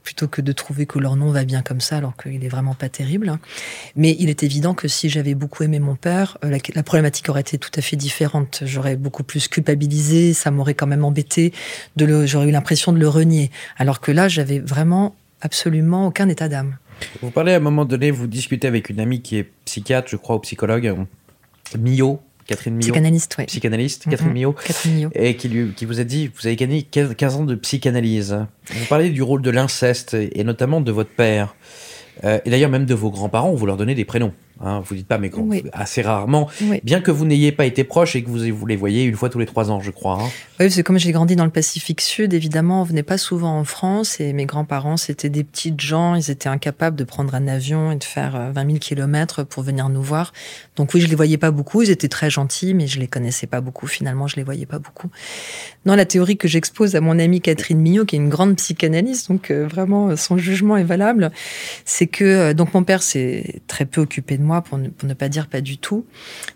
plutôt 0.03 0.27
que 0.27 0.41
de 0.41 0.51
trouver 0.51 0.85
que 0.85 0.99
leur 0.99 1.15
nom 1.15 1.31
va 1.31 1.45
bien 1.45 1.63
comme 1.63 1.81
ça, 1.81 1.97
alors 1.97 2.15
qu'il 2.15 2.43
est 2.43 2.49
vraiment 2.49 2.75
pas 2.75 2.89
terrible. 2.89 3.39
Mais 3.95 4.15
il 4.19 4.29
est 4.29 4.43
évident 4.43 4.75
que 4.75 4.87
si 4.87 5.09
j'avais 5.09 5.33
beaucoup 5.33 5.63
aimé 5.63 5.79
mon 5.79 5.95
père, 5.95 6.37
euh, 6.43 6.57
la, 6.75 6.83
problématique 6.83 7.29
aurait 7.29 7.41
été 7.41 7.57
tout 7.57 7.71
à 7.75 7.81
fait 7.81 7.95
différente. 7.95 8.61
J'aurais 8.65 8.95
beaucoup 8.95 9.23
plus 9.23 9.47
culpabilisé, 9.47 10.33
ça 10.33 10.51
m'aurait 10.51 10.75
quand 10.75 10.87
même 10.87 11.05
embêté, 11.05 11.53
j'aurais 11.97 12.49
eu 12.49 12.51
l'impression 12.51 12.93
de 12.93 12.99
le 12.99 13.07
renier. 13.07 13.49
Alors 13.77 13.99
que 13.99 14.11
là, 14.11 14.27
j'avais 14.27 14.59
vraiment 14.59 15.15
absolument 15.41 16.07
aucun 16.07 16.29
état 16.29 16.49
d'âme. 16.49 16.77
Vous 17.21 17.31
parlez 17.31 17.53
à 17.53 17.57
un 17.57 17.59
moment 17.59 17.85
donné, 17.85 18.11
vous 18.11 18.27
discutez 18.27 18.67
avec 18.67 18.89
une 18.89 18.99
amie 18.99 19.21
qui 19.21 19.37
est 19.37 19.49
psychiatre, 19.65 20.07
je 20.09 20.15
crois, 20.15 20.35
ou 20.35 20.39
psychologue, 20.39 20.95
Mio, 21.77 22.21
Catherine 22.55 22.75
Millot. 22.75 22.93
Psychanalyste, 22.93 23.35
oui. 23.37 23.45
Psychanalyste, 23.45 24.03
Catherine, 24.09 24.27
mhm. 24.29 24.33
Millot, 24.33 24.53
Catherine 24.53 24.93
Millot. 24.93 25.09
Et 25.13 25.35
qui, 25.35 25.49
lui, 25.49 25.71
qui 25.73 25.85
vous 25.85 25.99
a 25.99 26.03
dit, 26.03 26.31
vous 26.35 26.47
avez 26.47 26.55
gagné 26.55 26.83
15 26.83 27.35
ans 27.35 27.43
de 27.45 27.55
psychanalyse. 27.55 28.37
Vous 28.71 28.85
parlez 28.87 29.09
du 29.09 29.21
rôle 29.21 29.41
de 29.41 29.49
l'inceste, 29.49 30.13
et 30.13 30.43
notamment 30.43 30.81
de 30.81 30.91
votre 30.91 31.11
père. 31.11 31.55
Euh, 32.23 32.39
et 32.45 32.49
d'ailleurs, 32.49 32.69
même 32.69 32.85
de 32.85 32.93
vos 32.93 33.09
grands-parents, 33.09 33.53
vous 33.53 33.65
leur 33.65 33.77
donnez 33.77 33.95
des 33.95 34.05
prénoms. 34.05 34.33
Hein, 34.61 34.81
vous 34.85 34.95
dites 34.95 35.07
pas, 35.07 35.17
mais 35.17 35.31
assez 35.73 36.01
rarement. 36.01 36.49
Bien 36.83 37.01
que 37.01 37.11
vous 37.11 37.25
n'ayez 37.25 37.51
pas 37.51 37.65
été 37.65 37.83
proche 37.83 38.15
et 38.15 38.23
que 38.23 38.29
vous, 38.29 38.39
vous, 38.55 38.65
les 38.65 38.75
voyez 38.75 39.03
une 39.03 39.15
fois 39.15 39.29
tous 39.29 39.39
les 39.39 39.45
trois 39.45 39.71
ans, 39.71 39.81
je 39.81 39.91
crois. 39.91 40.19
Hein. 40.21 40.29
Oui, 40.59 40.71
c'est 40.71 40.83
comme 40.83 40.99
j'ai 40.99 41.11
grandi 41.11 41.35
dans 41.35 41.45
le 41.45 41.51
Pacifique 41.51 42.01
Sud, 42.01 42.33
évidemment, 42.33 42.81
on 42.81 42.83
venait 42.83 43.03
pas 43.03 43.17
souvent 43.17 43.57
en 43.57 43.63
France 43.63 44.19
et 44.19 44.31
mes 44.31 44.45
grands-parents, 44.45 44.97
c'était 44.97 45.29
des 45.29 45.43
petites 45.43 45.81
gens, 45.81 46.15
ils 46.15 46.29
étaient 46.29 46.49
incapables 46.49 46.95
de 46.95 47.03
prendre 47.03 47.33
un 47.33 47.47
avion 47.47 47.91
et 47.91 47.95
de 47.95 48.03
faire 48.03 48.51
20 48.53 48.65
000 48.65 48.77
kilomètres 48.77 49.43
pour 49.43 49.63
venir 49.63 49.89
nous 49.89 50.01
voir. 50.01 50.33
Donc 50.75 50.93
oui, 50.93 51.01
je 51.01 51.07
les 51.07 51.15
voyais 51.15 51.37
pas 51.37 51.51
beaucoup, 51.51 51.81
ils 51.81 51.89
étaient 51.89 52.07
très 52.07 52.29
gentils, 52.29 52.73
mais 52.73 52.87
je 52.87 52.99
les 52.99 53.07
connaissais 53.07 53.47
pas 53.47 53.61
beaucoup. 53.61 53.87
Finalement, 53.87 54.27
je 54.27 54.35
les 54.35 54.43
voyais 54.43 54.65
pas 54.65 54.79
beaucoup. 54.79 55.09
Dans 55.85 55.95
la 55.95 56.05
théorie 56.05 56.37
que 56.37 56.47
j'expose 56.47 56.95
à 56.95 57.01
mon 57.01 57.19
amie 57.19 57.41
Catherine 57.41 57.79
Mignot, 57.79 58.05
qui 58.05 58.15
est 58.15 58.19
une 58.19 58.29
grande 58.29 58.55
psychanalyste, 58.55 59.29
donc 59.29 59.51
euh, 59.51 59.67
vraiment 59.67 60.15
son 60.15 60.37
jugement 60.37 60.77
est 60.77 60.83
valable, 60.83 61.31
c'est 61.85 62.07
que 62.07 62.23
euh, 62.23 62.53
donc 62.53 62.73
mon 62.73 62.83
père 62.83 63.03
s'est 63.03 63.61
très 63.67 63.85
peu 63.85 64.01
occupé 64.01 64.37
de 64.37 64.42
moi 64.43 64.61
pour 64.61 64.77
ne, 64.77 65.13
pas 65.13 65.29
dire 65.29 65.47
pas 65.47 65.61
du 65.61 65.77
tout. 65.77 66.05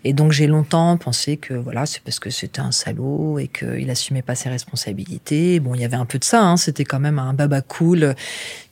Et 0.04 0.12
donc 0.12 0.32
j'ai 0.32 0.46
longtemps 0.46 0.96
pensé 0.96 1.36
que 1.36 1.54
voilà, 1.54 1.86
c'est 1.86 2.02
parce 2.02 2.20
que 2.20 2.30
c'était 2.30 2.60
un 2.60 2.72
salaud 2.72 3.38
et 3.38 3.48
qu'il 3.48 3.88
assumait 3.90 4.22
pas 4.22 4.34
ses 4.34 4.48
responsabilités. 4.48 5.60
Bon, 5.60 5.74
il 5.74 5.80
y 5.80 5.84
avait 5.84 5.96
un 5.96 6.06
peu 6.06 6.18
de 6.18 6.24
ça. 6.24 6.42
Hein, 6.42 6.56
c'était 6.56 6.84
quand 6.84 7.00
même 7.00 7.18
un 7.18 7.34
baba 7.34 7.60
cool 7.60 8.14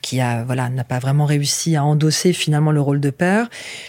qui 0.02 0.20
a 0.20 0.44
voilà 0.44 0.68
n'a 0.68 0.84
pas 0.84 0.98
vraiment 1.00 1.24
réussi 1.24 1.74
à 1.74 1.84
endosser 1.84 2.32
finalement 2.32 2.70
le 2.70 2.80
rôle 2.80 3.00
de 3.00 3.10
père. 3.10 3.48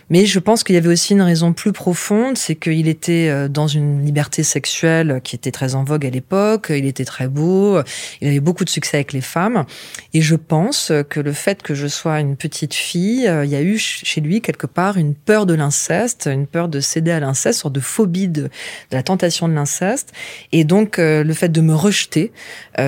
Mais 0.10 0.26
je 0.26 0.40
pense 0.40 0.64
qu'il 0.64 0.76
y 0.76 0.78
avait 0.78 0.90
aussi 0.90 1.14
une 1.14 1.22
raison 1.22 1.54
plus 1.54 1.74
profonde, 1.74 2.38
c'est 2.38 2.56
qu'il 2.56 2.88
était 2.88 3.30
euh, 3.30 3.48
dans 3.48 3.68
une 3.68 4.04
liberté 4.04 4.44
sexuelle 4.44 5.22
qui 5.24 5.36
était 5.36 5.52
très 5.52 5.76
en 5.76 5.84
vogue 5.84 6.06
à 6.06 6.10
l'époque. 6.10 6.68
Il 6.70 6.86
était 6.86 7.06
très 7.06 7.28
beau, 7.28 7.80
il 8.22 8.28
avait 8.28 8.40
beaucoup 8.40 8.66
de 8.66 8.70
succès 8.70 8.98
avec 8.98 9.14
les 9.14 9.22
femmes. 9.22 9.66
Et 10.14 10.22
je 10.22 10.36
pense 10.36 10.92
que 11.10 11.20
le 11.20 11.34
fait 11.34 11.62
que 11.62 11.76
je 11.76 11.88
sois 11.88 12.20
une 12.20 12.36
petite 12.36 12.74
fille, 12.74 13.28
euh, 13.28 13.46
il 13.46 13.52
y 13.52 13.56
a 13.56 13.62
eu 13.62 13.78
chez 13.78 14.22
lui 14.22 14.42
quelque 14.42 14.68
part 14.68 14.98
une 14.98 15.14
peur 15.26 15.46
de 15.46 15.54
l'inceste, 15.54 16.30
une 16.32 16.48
peur 16.48 16.68
de 16.68 16.80
céder 16.80 17.12
à 17.12 17.20
l'inceste, 17.20 17.60
sorte 17.60 17.74
de 17.74 17.80
phobie 17.80 18.28
de, 18.28 18.50
la 18.92 19.04
tentation 19.04 19.48
de 19.48 19.54
l'inceste. 19.54 20.14
Et 20.52 20.64
donc 20.64 21.00
euh, 21.00 21.24
le 21.24 21.34
fait 21.34 21.50
de 21.50 21.62
me 21.62 21.74
rejeter, 21.74 22.32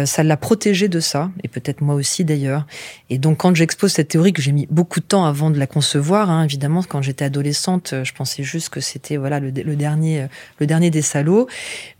ça 0.05 0.23
l'a 0.23 0.37
protégé 0.37 0.87
de 0.87 0.99
ça, 0.99 1.31
et 1.43 1.47
peut-être 1.47 1.81
moi 1.81 1.95
aussi 1.95 2.23
d'ailleurs. 2.23 2.67
Et 3.09 3.17
donc 3.17 3.37
quand 3.37 3.55
j'expose 3.55 3.91
cette 3.91 4.09
théorie 4.09 4.33
que 4.33 4.41
j'ai 4.41 4.51
mis 4.51 4.67
beaucoup 4.69 4.99
de 4.99 5.05
temps 5.05 5.25
avant 5.25 5.49
de 5.49 5.57
la 5.57 5.65
concevoir, 5.65 6.29
hein, 6.29 6.43
évidemment 6.43 6.83
quand 6.83 7.01
j'étais 7.01 7.25
adolescente, 7.25 7.95
je 8.03 8.13
pensais 8.13 8.43
juste 8.43 8.69
que 8.69 8.81
c'était 8.81 9.17
voilà 9.17 9.39
le, 9.39 9.51
dernier 9.51 10.27
le 10.59 10.67
dernier 10.67 10.91
des 10.91 11.01
salauds. 11.01 11.47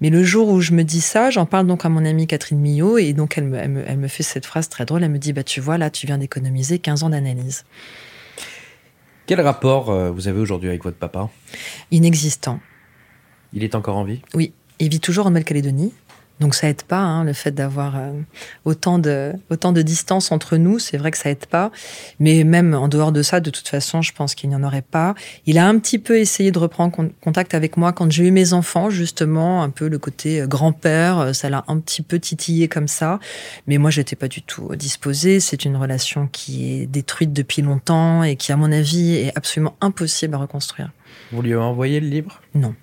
Mais 0.02 0.10
le 0.10 0.24
jour 0.24 0.50
où 0.50 0.62
je 0.62 0.74
me 0.74 0.84
dis 0.84 1.02
ça, 1.02 1.30
j'en 1.30 1.46
parle 1.46 1.68
donc 1.68 1.86
à 1.86 1.90
mon 1.90 2.06
amie 2.06 2.28
Catherine 2.28 2.60
Millot 2.60 2.98
et 2.98 3.14
donc 3.14 3.38
elle 3.38 3.46
me, 3.46 3.58
elle 3.58 3.98
me, 3.98 4.08
fait 4.08 4.24
cette 4.24 4.46
phrase 4.46 4.70
très 4.70 4.86
drôle. 4.86 5.04
Elle 5.04 5.12
me 5.12 5.20
dit 5.20 5.34
bah 5.34 5.44
tu 5.44 5.62
vois 5.62 5.78
là 5.78 5.90
tu 5.90 6.06
viens 6.08 6.18
d'économiser 6.18 6.80
15 6.80 7.04
ans 7.04 7.10
d'analyse. 7.10 7.66
Quel 9.30 9.42
rapport 9.42 9.92
euh, 9.92 10.10
vous 10.10 10.28
avez 10.28 10.40
aujourd'hui 10.40 10.70
avec 10.70 10.84
votre 10.84 10.98
papa? 10.98 11.30
Inexistant. 11.92 12.60
Il 13.54 13.64
est 13.64 13.76
encore 13.76 13.96
en 13.96 14.04
vie? 14.04 14.24
Oui, 14.34 14.54
il 14.80 14.90
vit 14.90 15.00
toujours 15.00 15.28
en 15.28 15.30
Nouvelle-Calédonie 15.30 15.94
Donc 16.39 16.55
ça 16.55 16.69
aide 16.69 16.84
pas, 16.84 17.00
hein, 17.00 17.25
le 17.25 17.34
fait 17.34 17.51
d'avoir 17.51 17.98
euh, 17.98 18.13
autant 18.63 18.98
de 18.98 19.34
autant 19.50 19.74
de 19.74 19.81
distance 19.81 20.31
entre 20.31 20.55
nous. 20.55 20.79
C'est 20.79 20.98
vrai 20.98 21.12
que 21.12 21.17
ça 21.17 21.29
aide 21.29 21.46
pas, 21.48 21.69
mais 22.19 22.46
même 22.46 22.74
en 22.74 22.88
dehors 22.88 23.12
de 23.12 23.22
ça, 23.22 23.41
de 23.41 23.50
toute 23.50 23.67
façon, 23.67 24.01
je 24.01 24.13
pense 24.13 24.36
qu'il 24.36 24.50
n'y 24.50 24.55
en 24.55 24.63
aurait 24.63 24.81
pas. 24.81 25.15
Il 25.46 25.58
a 25.58 25.67
un 25.67 25.77
petit 25.79 26.00
peu 26.00 26.17
essayé 26.17 26.51
de 26.51 26.60
reprendre 26.60 27.10
contact 27.19 27.53
avec 27.53 27.75
moi 27.75 27.91
quand 27.91 28.10
j'ai 28.10 28.25
eu 28.25 28.31
mes 28.31 28.53
enfants, 28.53 28.89
justement, 28.89 29.63
un 29.63 29.69
peu 29.69 29.89
le 29.89 29.98
côté 29.98 30.41
euh, 30.41 30.48
grand-père. 30.48 31.19
Euh, 31.19 31.34
ça 31.34 31.50
l'a 31.50 31.65
un 31.67 31.79
petit 31.79 32.01
peu 32.01 32.19
titillé 32.19 32.69
comme 32.69 32.88
ça, 32.88 33.19
mais 33.67 33.77
moi 33.77 33.91
j'étais 33.91 34.15
pas 34.15 34.29
du 34.29 34.41
tout 34.41 34.74
disposée. 34.75 35.41
C'est 35.41 35.65
une 35.65 35.75
relation 35.75 36.27
qui 36.31 36.72
est 36.72 36.86
détruite 36.86 37.34
depuis 37.34 37.62
longtemps 37.62 38.24
et 38.24 38.38
qui, 38.38 38.53
à 38.53 38.55
mon 38.55 38.72
avis, 38.72 39.15
est 39.15 39.34
absolument 39.36 39.75
impossible 39.81 40.36
à 40.36 40.38
reconstruire. 40.38 40.91
Vous 41.34 41.41
lui 41.41 41.51
avez 41.51 41.62
envoyé 41.62 42.00
le 42.00 42.08
livre? 42.08 42.41
Non. 42.55 42.75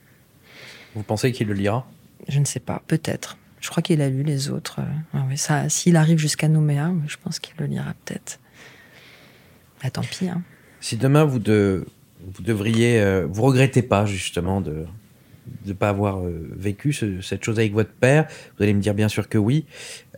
Vous 0.94 1.02
pensez 1.02 1.32
qu'il 1.32 1.48
le 1.48 1.54
lira? 1.54 1.86
Je 2.28 2.38
ne 2.38 2.44
sais 2.44 2.60
pas, 2.60 2.82
peut-être. 2.86 3.38
Je 3.66 3.70
crois 3.72 3.82
qu'il 3.82 4.00
a 4.00 4.08
lu 4.08 4.22
les 4.22 4.48
autres. 4.48 4.78
Ah 5.12 5.24
ça, 5.34 5.68
s'il 5.68 5.96
arrive 5.96 6.18
jusqu'à 6.18 6.46
Nouméa, 6.46 6.92
je 7.08 7.16
pense 7.20 7.40
qu'il 7.40 7.52
le 7.58 7.66
lira 7.66 7.94
peut-être. 8.04 8.38
Bah, 9.82 9.90
tant 9.90 10.02
pis. 10.02 10.28
Hein. 10.28 10.42
Si 10.78 10.96
demain 10.96 11.24
vous, 11.24 11.40
de, 11.40 11.84
devriez, 12.38 13.00
euh, 13.00 13.26
vous 13.28 13.42
regrettez 13.42 13.82
pas 13.82 14.06
justement 14.06 14.60
de 14.60 14.84
ne 15.64 15.72
pas 15.72 15.88
avoir 15.88 16.20
euh, 16.20 16.48
vécu 16.56 16.92
cette 16.92 17.42
chose 17.42 17.58
avec 17.58 17.72
votre 17.72 17.90
père, 17.90 18.28
vous 18.56 18.62
allez 18.62 18.72
me 18.72 18.80
dire 18.80 18.94
bien 18.94 19.08
sûr 19.08 19.28
que 19.28 19.36
oui. 19.36 19.64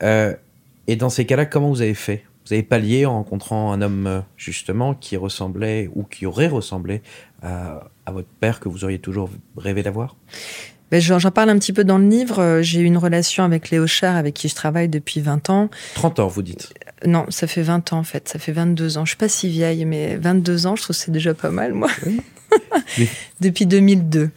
Euh, 0.03 0.35
et 0.87 0.97
dans 0.97 1.09
ces 1.09 1.25
cas-là, 1.25 1.47
comment 1.47 1.71
vous 1.71 1.81
avez 1.81 1.95
fait? 1.95 2.27
Vous 2.45 2.53
avez 2.53 2.63
pallié 2.63 3.07
en 3.07 3.15
rencontrant 3.15 3.73
un 3.73 3.81
homme 3.81 4.25
justement 4.37 4.93
qui 4.93 5.17
ressemblait 5.17 5.89
ou 5.95 6.03
qui 6.03 6.27
aurait 6.27 6.49
ressemblé 6.49 7.01
à 7.41 7.81
votre 8.09 8.29
père 8.41 8.61
que 8.61 8.69
vous 8.69 8.85
auriez 8.85 8.99
toujours 8.99 9.31
rêvé 9.57 9.83
d'avoir? 9.83 10.17
Ben, 10.91 11.01
J'en 11.01 11.31
parle 11.31 11.51
un 11.51 11.59
petit 11.59 11.73
peu 11.73 11.85
dans 11.85 11.99
le 11.99 12.09
livre. 12.09 12.41
Euh, 12.41 12.63
j'ai 12.63 12.81
eu 12.81 12.85
une 12.85 12.97
relation 12.97 13.45
avec 13.45 13.71
Léo 13.71 13.87
Cher, 13.87 14.17
avec 14.17 14.35
qui 14.35 14.49
je 14.49 14.55
travaille 14.55 14.89
depuis 14.89 15.21
20 15.21 15.51
ans. 15.51 15.71
30 15.95 16.21
ans, 16.21 16.29
vous 16.29 16.43
dites 16.43 16.73
euh, 17.05 17.09
Non, 17.09 17.27
ça 17.29 17.47
fait 17.47 17.63
20 17.63 17.93
ans 17.93 17.99
en 17.99 18.05
fait. 18.05 18.29
Ça 18.29 18.39
fait 18.39 18.53
22 18.53 18.99
ans. 18.99 19.05
Je 19.05 19.11
suis 19.11 19.17
pas 19.17 19.29
si 19.29 19.49
vieille, 19.49 19.85
mais 19.85 20.17
22 20.17 20.67
ans, 20.67 20.77
je 20.77 20.83
trouve 20.83 20.97
que 20.97 21.03
c'est 21.03 21.11
déjà 21.11 21.35
pas 21.35 21.51
mal, 21.51 21.75
moi. 21.75 21.91
depuis 23.41 23.67
2002. 23.67 24.31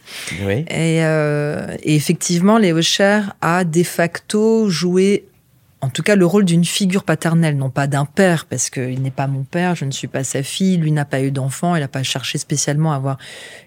Oui. 0.44 0.64
Et, 0.68 1.04
euh, 1.04 1.76
et 1.82 1.94
effectivement, 1.94 2.58
Léo 2.58 2.82
Cher 2.82 3.34
a 3.40 3.64
de 3.64 3.82
facto 3.82 4.68
joué 4.68 5.24
en 5.82 5.88
tout 5.88 6.04
cas 6.04 6.14
le 6.14 6.24
rôle 6.24 6.44
d'une 6.44 6.64
figure 6.64 7.02
paternelle, 7.02 7.56
non 7.56 7.68
pas 7.68 7.88
d'un 7.88 8.04
père, 8.04 8.46
parce 8.46 8.70
qu'il 8.70 9.02
n'est 9.02 9.10
pas 9.10 9.26
mon 9.26 9.42
père, 9.42 9.74
je 9.74 9.84
ne 9.84 9.90
suis 9.90 10.06
pas 10.06 10.22
sa 10.22 10.44
fille, 10.44 10.76
lui 10.76 10.92
n'a 10.92 11.04
pas 11.04 11.20
eu 11.20 11.32
d'enfant, 11.32 11.74
il 11.74 11.80
n'a 11.80 11.88
pas 11.88 12.04
cherché 12.04 12.38
spécialement 12.38 12.92
à 12.92 12.96
avoir 12.96 13.18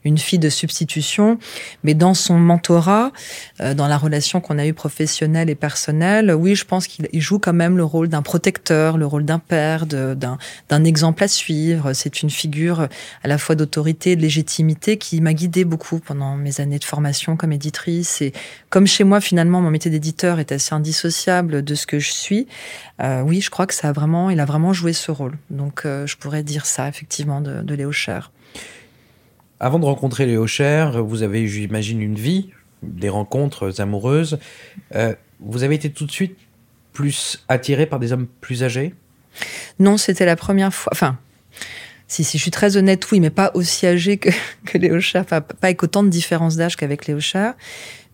une 0.05 0.17
fille 0.17 0.39
de 0.39 0.47
substitution, 0.47 1.37
mais 1.83 1.93
dans 1.93 2.13
son 2.13 2.39
mentorat, 2.39 3.11
euh, 3.59 3.73
dans 3.73 3.89
la 3.89 3.97
relation 3.97 4.39
qu'on 4.39 4.57
a 4.57 4.65
eue 4.65 4.73
professionnelle 4.73 5.49
et 5.49 5.55
personnelle, 5.55 6.33
oui, 6.33 6.55
je 6.55 6.63
pense 6.63 6.87
qu'il 6.87 7.21
joue 7.21 7.37
quand 7.37 7.53
même 7.53 7.75
le 7.75 7.83
rôle 7.83 8.07
d'un 8.07 8.21
protecteur, 8.21 8.97
le 8.97 9.05
rôle 9.05 9.25
d'un 9.25 9.39
père, 9.39 9.85
d'un 9.85 10.83
exemple 10.85 11.21
à 11.21 11.27
suivre. 11.27 11.91
C'est 11.91 12.21
une 12.21 12.29
figure 12.29 12.87
à 13.23 13.27
la 13.27 13.37
fois 13.37 13.55
d'autorité 13.55 14.11
et 14.11 14.15
de 14.15 14.21
légitimité 14.21 14.97
qui 14.97 15.19
m'a 15.19 15.33
guidée 15.33 15.65
beaucoup 15.65 15.99
pendant 15.99 16.37
mes 16.37 16.61
années 16.61 16.79
de 16.79 16.85
formation 16.85 17.35
comme 17.35 17.51
éditrice. 17.51 18.21
Et 18.21 18.31
comme 18.69 18.87
chez 18.87 19.03
moi, 19.03 19.19
finalement, 19.19 19.59
mon 19.59 19.69
métier 19.69 19.91
d'éditeur 19.91 20.39
est 20.39 20.53
assez 20.53 20.73
indissociable 20.73 21.61
de 21.61 21.75
ce 21.75 21.85
que 21.85 21.99
suis, 22.11 22.47
euh, 23.01 23.21
oui, 23.21 23.41
je 23.41 23.49
crois 23.49 23.67
que 23.67 23.73
ça 23.73 23.89
a 23.89 23.91
vraiment, 23.91 24.29
il 24.29 24.39
a 24.39 24.45
vraiment 24.45 24.73
joué 24.73 24.93
ce 24.93 25.11
rôle. 25.11 25.37
Donc, 25.49 25.85
euh, 25.85 26.07
je 26.07 26.17
pourrais 26.17 26.43
dire 26.43 26.65
ça 26.65 26.87
effectivement 26.87 27.41
de, 27.41 27.73
Léo 27.73 27.91
Cher. 27.91 28.31
Avant 29.59 29.79
de 29.79 29.85
rencontrer 29.85 30.25
Léo 30.25 30.47
Cher, 30.47 31.03
vous 31.03 31.23
avez, 31.23 31.47
j'imagine, 31.47 32.01
une 32.01 32.15
vie, 32.15 32.51
des 32.83 33.09
rencontres 33.09 33.81
amoureuses. 33.81 34.39
Euh, 34.95 35.13
vous 35.39 35.63
avez 35.63 35.75
été 35.75 35.89
tout 35.89 36.05
de 36.05 36.11
suite 36.11 36.37
plus 36.93 37.43
attiré 37.49 37.85
par 37.85 37.99
des 37.99 38.13
hommes 38.13 38.27
plus 38.41 38.63
âgés? 38.63 38.93
Non, 39.79 39.97
c'était 39.97 40.25
la 40.25 40.35
première 40.35 40.73
fois. 40.73 40.91
Enfin, 40.93 41.17
si, 42.07 42.23
si 42.23 42.37
je 42.37 42.41
suis 42.43 42.51
très 42.51 42.77
honnête, 42.77 43.09
oui, 43.11 43.19
mais 43.19 43.29
pas 43.29 43.51
aussi 43.53 43.87
âgé 43.87 44.17
que, 44.17 44.29
que 44.65 44.77
Léo 44.77 44.99
Cher, 44.99 45.25
pas, 45.25 45.41
pas 45.41 45.55
avec 45.67 45.83
autant 45.83 46.03
de 46.03 46.09
différence 46.09 46.55
d'âge 46.55 46.75
qu'avec 46.75 47.07
Léo 47.07 47.19
Cher. 47.19 47.55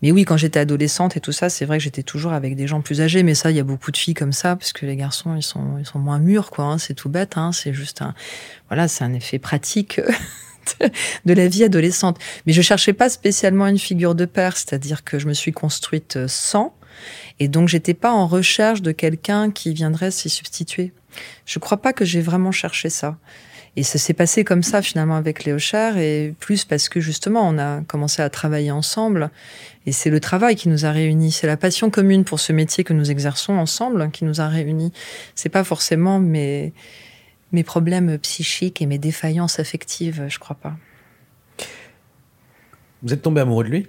Mais 0.02 0.10
oui, 0.10 0.24
quand 0.24 0.36
j'étais 0.36 0.60
adolescente 0.60 1.16
et 1.16 1.20
tout 1.20 1.32
ça, 1.32 1.48
c'est 1.48 1.64
vrai 1.64 1.78
que 1.78 1.84
j'étais 1.84 2.02
toujours 2.02 2.32
avec 2.32 2.56
des 2.56 2.66
gens 2.66 2.80
plus 2.80 3.00
âgés. 3.00 3.22
Mais 3.22 3.34
ça, 3.34 3.50
il 3.50 3.56
y 3.56 3.60
a 3.60 3.64
beaucoup 3.64 3.90
de 3.90 3.96
filles 3.96 4.14
comme 4.14 4.32
ça, 4.32 4.56
parce 4.56 4.72
que 4.72 4.84
les 4.84 4.96
garçons, 4.96 5.36
ils 5.36 5.42
sont, 5.42 5.78
ils 5.78 5.86
sont 5.86 5.98
moins 5.98 6.18
mûrs, 6.18 6.50
quoi. 6.50 6.64
Hein, 6.64 6.78
c'est 6.78 6.94
tout 6.94 7.08
bête. 7.08 7.36
Hein, 7.36 7.52
c'est 7.52 7.72
juste 7.72 8.02
un, 8.02 8.14
voilà, 8.68 8.88
c'est 8.88 9.04
un 9.04 9.14
effet 9.14 9.38
pratique. 9.38 10.00
de 11.24 11.34
la 11.34 11.48
vie 11.48 11.64
adolescente. 11.64 12.18
Mais 12.46 12.52
je 12.52 12.62
cherchais 12.62 12.92
pas 12.92 13.08
spécialement 13.08 13.66
une 13.66 13.78
figure 13.78 14.14
de 14.14 14.24
père, 14.24 14.56
c'est-à-dire 14.56 15.02
que 15.02 15.18
je 15.18 15.26
me 15.26 15.34
suis 15.34 15.50
construite 15.50 16.26
sans, 16.28 16.72
et 17.40 17.48
donc 17.48 17.68
j'étais 17.68 17.94
pas 17.94 18.12
en 18.12 18.26
recherche 18.26 18.82
de 18.82 18.92
quelqu'un 18.92 19.50
qui 19.50 19.72
viendrait 19.72 20.10
s'y 20.10 20.28
substituer. 20.28 20.92
Je 21.46 21.58
crois 21.58 21.78
pas 21.78 21.92
que 21.92 22.04
j'ai 22.04 22.20
vraiment 22.20 22.52
cherché 22.52 22.90
ça. 22.90 23.16
Et 23.74 23.84
ça 23.84 23.98
s'est 23.98 24.12
passé 24.12 24.44
comme 24.44 24.62
ça 24.62 24.82
finalement 24.82 25.16
avec 25.16 25.44
Léo 25.44 25.58
Cher 25.58 25.96
et 25.96 26.34
plus 26.38 26.64
parce 26.66 26.90
que 26.90 27.00
justement 27.00 27.48
on 27.48 27.58
a 27.58 27.80
commencé 27.82 28.20
à 28.20 28.28
travailler 28.28 28.70
ensemble 28.70 29.30
et 29.86 29.92
c'est 29.92 30.10
le 30.10 30.20
travail 30.20 30.56
qui 30.56 30.68
nous 30.68 30.84
a 30.84 30.90
réunis, 30.90 31.32
c'est 31.32 31.46
la 31.46 31.56
passion 31.56 31.88
commune 31.88 32.24
pour 32.24 32.38
ce 32.38 32.52
métier 32.52 32.84
que 32.84 32.92
nous 32.92 33.10
exerçons 33.10 33.54
ensemble 33.54 34.10
qui 34.10 34.26
nous 34.26 34.42
a 34.42 34.48
réunis. 34.48 34.92
C'est 35.34 35.48
pas 35.48 35.64
forcément 35.64 36.20
mes 36.20 36.74
mes 37.52 37.62
problèmes 37.62 38.18
psychiques 38.18 38.80
et 38.80 38.86
mes 38.86 38.98
défaillances 38.98 39.58
affectives, 39.58 40.24
je 40.28 40.38
crois 40.38 40.56
pas. 40.56 40.74
Vous 43.02 43.12
êtes 43.12 43.22
tombé 43.22 43.40
amoureux 43.40 43.64
de 43.64 43.70
lui? 43.70 43.88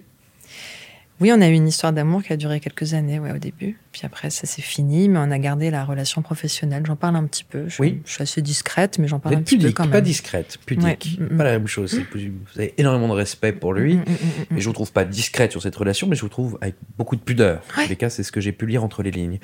Oui, 1.22 1.32
on 1.32 1.40
a 1.42 1.48
eu 1.48 1.54
une 1.54 1.68
histoire 1.68 1.94
d'amour 1.94 2.24
qui 2.24 2.34
a 2.34 2.38
duré 2.38 2.60
quelques 2.60 2.96
années 2.96 3.20
ouais, 3.20 3.32
au 3.32 3.38
début. 3.38 3.78
Puis 3.92 4.02
après, 4.04 4.30
ça 4.30 4.48
s'est 4.48 4.64
fini, 4.64 5.08
mais 5.08 5.20
on 5.20 5.32
a 5.32 5.38
gardé 5.38 5.70
la 5.70 5.86
relation 5.86 6.22
professionnelle. 6.22 6.84
J'en 6.86 6.96
parle 6.96 7.16
un 7.16 7.26
petit 7.26 7.44
peu. 7.44 7.70
Je, 7.70 7.82
oui. 7.82 8.02
je 8.06 8.14
suis 8.14 8.24
assez 8.24 8.42
discrète, 8.42 8.98
mais 8.98 9.08
j'en 9.08 9.20
parle 9.20 9.36
un 9.36 9.42
petit 9.42 9.58
peu 9.58 9.72
quand 9.72 9.84
même. 9.84 9.92
Pas 9.92 10.02
discrète, 10.02 10.58
pudique. 10.66 11.20
Mm, 11.20 11.36
mm. 11.36 11.38
Pas 11.38 11.44
la 11.44 11.52
même 11.52 11.68
chose. 11.68 12.02
Vous 12.14 12.60
avez 12.60 12.74
énormément 12.78 13.08
de 13.08 13.14
respect 13.14 13.54
pour 13.54 13.74
lui. 13.74 13.96
Mm, 13.96 14.58
et 14.58 14.62
je 14.62 14.66
vous 14.68 14.74
trouve 14.74 14.92
pas 14.92 15.06
discrète 15.06 15.52
sur 15.52 15.62
cette 15.62 15.76
relation, 15.76 16.08
mais 16.08 16.16
je 16.16 16.22
vous 16.22 16.30
trouve 16.30 16.58
avec 16.62 16.76
beaucoup 16.98 17.16
de 17.16 17.22
pudeur. 17.22 17.62
En 17.78 17.84
tous 17.84 17.90
les 17.90 17.96
cas, 17.96 18.10
c'est 18.10 18.24
ce 18.24 18.32
que 18.32 18.42
j'ai 18.42 18.52
pu 18.52 18.66
lire 18.66 18.84
entre 18.84 19.04
les 19.04 19.12
lignes. 19.12 19.40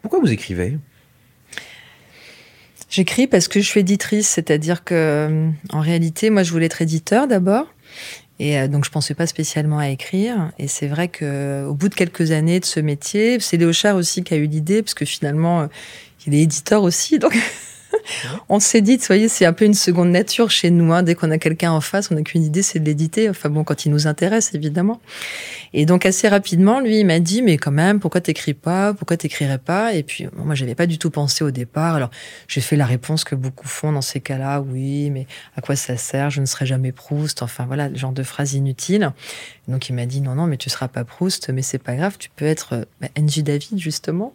Pourquoi 0.00 0.18
vous 0.18 0.32
écrivez? 0.32 0.78
J'écris 2.88 3.26
parce 3.26 3.48
que 3.48 3.60
je 3.60 3.66
suis 3.66 3.80
éditrice, 3.80 4.28
c'est-à-dire 4.28 4.84
que, 4.84 4.94
euh, 4.94 5.50
en 5.70 5.80
réalité, 5.80 6.28
moi, 6.28 6.42
je 6.42 6.52
voulais 6.52 6.66
être 6.66 6.82
éditeur 6.82 7.26
d'abord. 7.26 7.66
Et 8.38 8.58
euh, 8.58 8.68
donc, 8.68 8.84
je 8.84 8.90
pensais 8.90 9.14
pas 9.14 9.26
spécialement 9.26 9.78
à 9.78 9.88
écrire. 9.88 10.50
Et 10.58 10.68
c'est 10.68 10.88
vrai 10.88 11.08
que 11.08 11.64
au 11.66 11.74
bout 11.74 11.88
de 11.88 11.94
quelques 11.94 12.30
années 12.32 12.60
de 12.60 12.64
ce 12.64 12.80
métier, 12.80 13.38
c'est 13.40 13.56
Léo 13.56 13.72
Char 13.72 13.96
aussi 13.96 14.24
qui 14.24 14.34
a 14.34 14.36
eu 14.36 14.46
l'idée, 14.46 14.82
parce 14.82 14.94
que 14.94 15.04
finalement, 15.04 15.62
euh, 15.62 15.66
il 16.26 16.34
est 16.34 16.42
éditeur 16.42 16.82
aussi. 16.82 17.18
Donc, 17.18 17.36
on 18.48 18.60
s'est 18.60 18.80
dit, 18.80 18.96
vous 18.96 19.06
voyez, 19.06 19.28
c'est 19.28 19.44
un 19.44 19.52
peu 19.52 19.64
une 19.64 19.74
seconde 19.74 20.10
nature 20.10 20.50
chez 20.50 20.70
nous. 20.70 20.92
Hein. 20.92 21.02
Dès 21.02 21.14
qu'on 21.14 21.30
a 21.30 21.38
quelqu'un 21.38 21.72
en 21.72 21.80
face, 21.80 22.10
on 22.10 22.14
n'a 22.14 22.22
qu'une 22.22 22.44
idée, 22.44 22.62
c'est 22.62 22.78
de 22.78 22.84
l'éditer. 22.84 23.28
Enfin 23.28 23.48
bon, 23.48 23.64
quand 23.64 23.84
il 23.84 23.90
nous 23.90 24.06
intéresse, 24.06 24.54
évidemment. 24.54 25.00
Et 25.72 25.86
donc 25.86 26.06
assez 26.06 26.28
rapidement, 26.28 26.80
lui, 26.80 27.00
il 27.00 27.06
m'a 27.06 27.20
dit, 27.20 27.42
mais 27.42 27.56
quand 27.56 27.70
même, 27.70 28.00
pourquoi 28.00 28.20
t'écris 28.20 28.54
pas? 28.54 28.94
Pourquoi 28.94 29.16
t'écrirais 29.16 29.58
pas? 29.58 29.94
Et 29.94 30.02
puis 30.02 30.26
moi, 30.36 30.54
j'avais 30.54 30.74
pas 30.74 30.86
du 30.86 30.98
tout 30.98 31.10
pensé 31.10 31.44
au 31.44 31.50
départ. 31.50 31.94
Alors 31.94 32.10
j'ai 32.48 32.60
fait 32.60 32.76
la 32.76 32.86
réponse 32.86 33.24
que 33.24 33.34
beaucoup 33.34 33.68
font 33.68 33.92
dans 33.92 34.02
ces 34.02 34.20
cas-là. 34.20 34.60
Oui, 34.60 35.10
mais 35.10 35.26
à 35.56 35.60
quoi 35.60 35.76
ça 35.76 35.96
sert? 35.96 36.30
Je 36.30 36.40
ne 36.40 36.46
serai 36.46 36.66
jamais 36.66 36.92
Proust. 36.92 37.42
Enfin 37.42 37.64
voilà, 37.66 37.88
le 37.88 37.96
genre 37.96 38.12
de 38.12 38.22
phrases 38.22 38.54
inutiles. 38.54 39.12
Donc 39.68 39.88
il 39.88 39.94
m'a 39.94 40.06
dit, 40.06 40.20
non, 40.20 40.34
non, 40.34 40.46
mais 40.46 40.56
tu 40.56 40.70
seras 40.70 40.88
pas 40.88 41.04
Proust, 41.04 41.50
mais 41.50 41.62
c'est 41.62 41.78
pas 41.78 41.94
grave, 41.94 42.16
tu 42.18 42.30
peux 42.34 42.44
être 42.44 42.86
bah, 43.00 43.08
David 43.16 43.78
justement. 43.78 44.34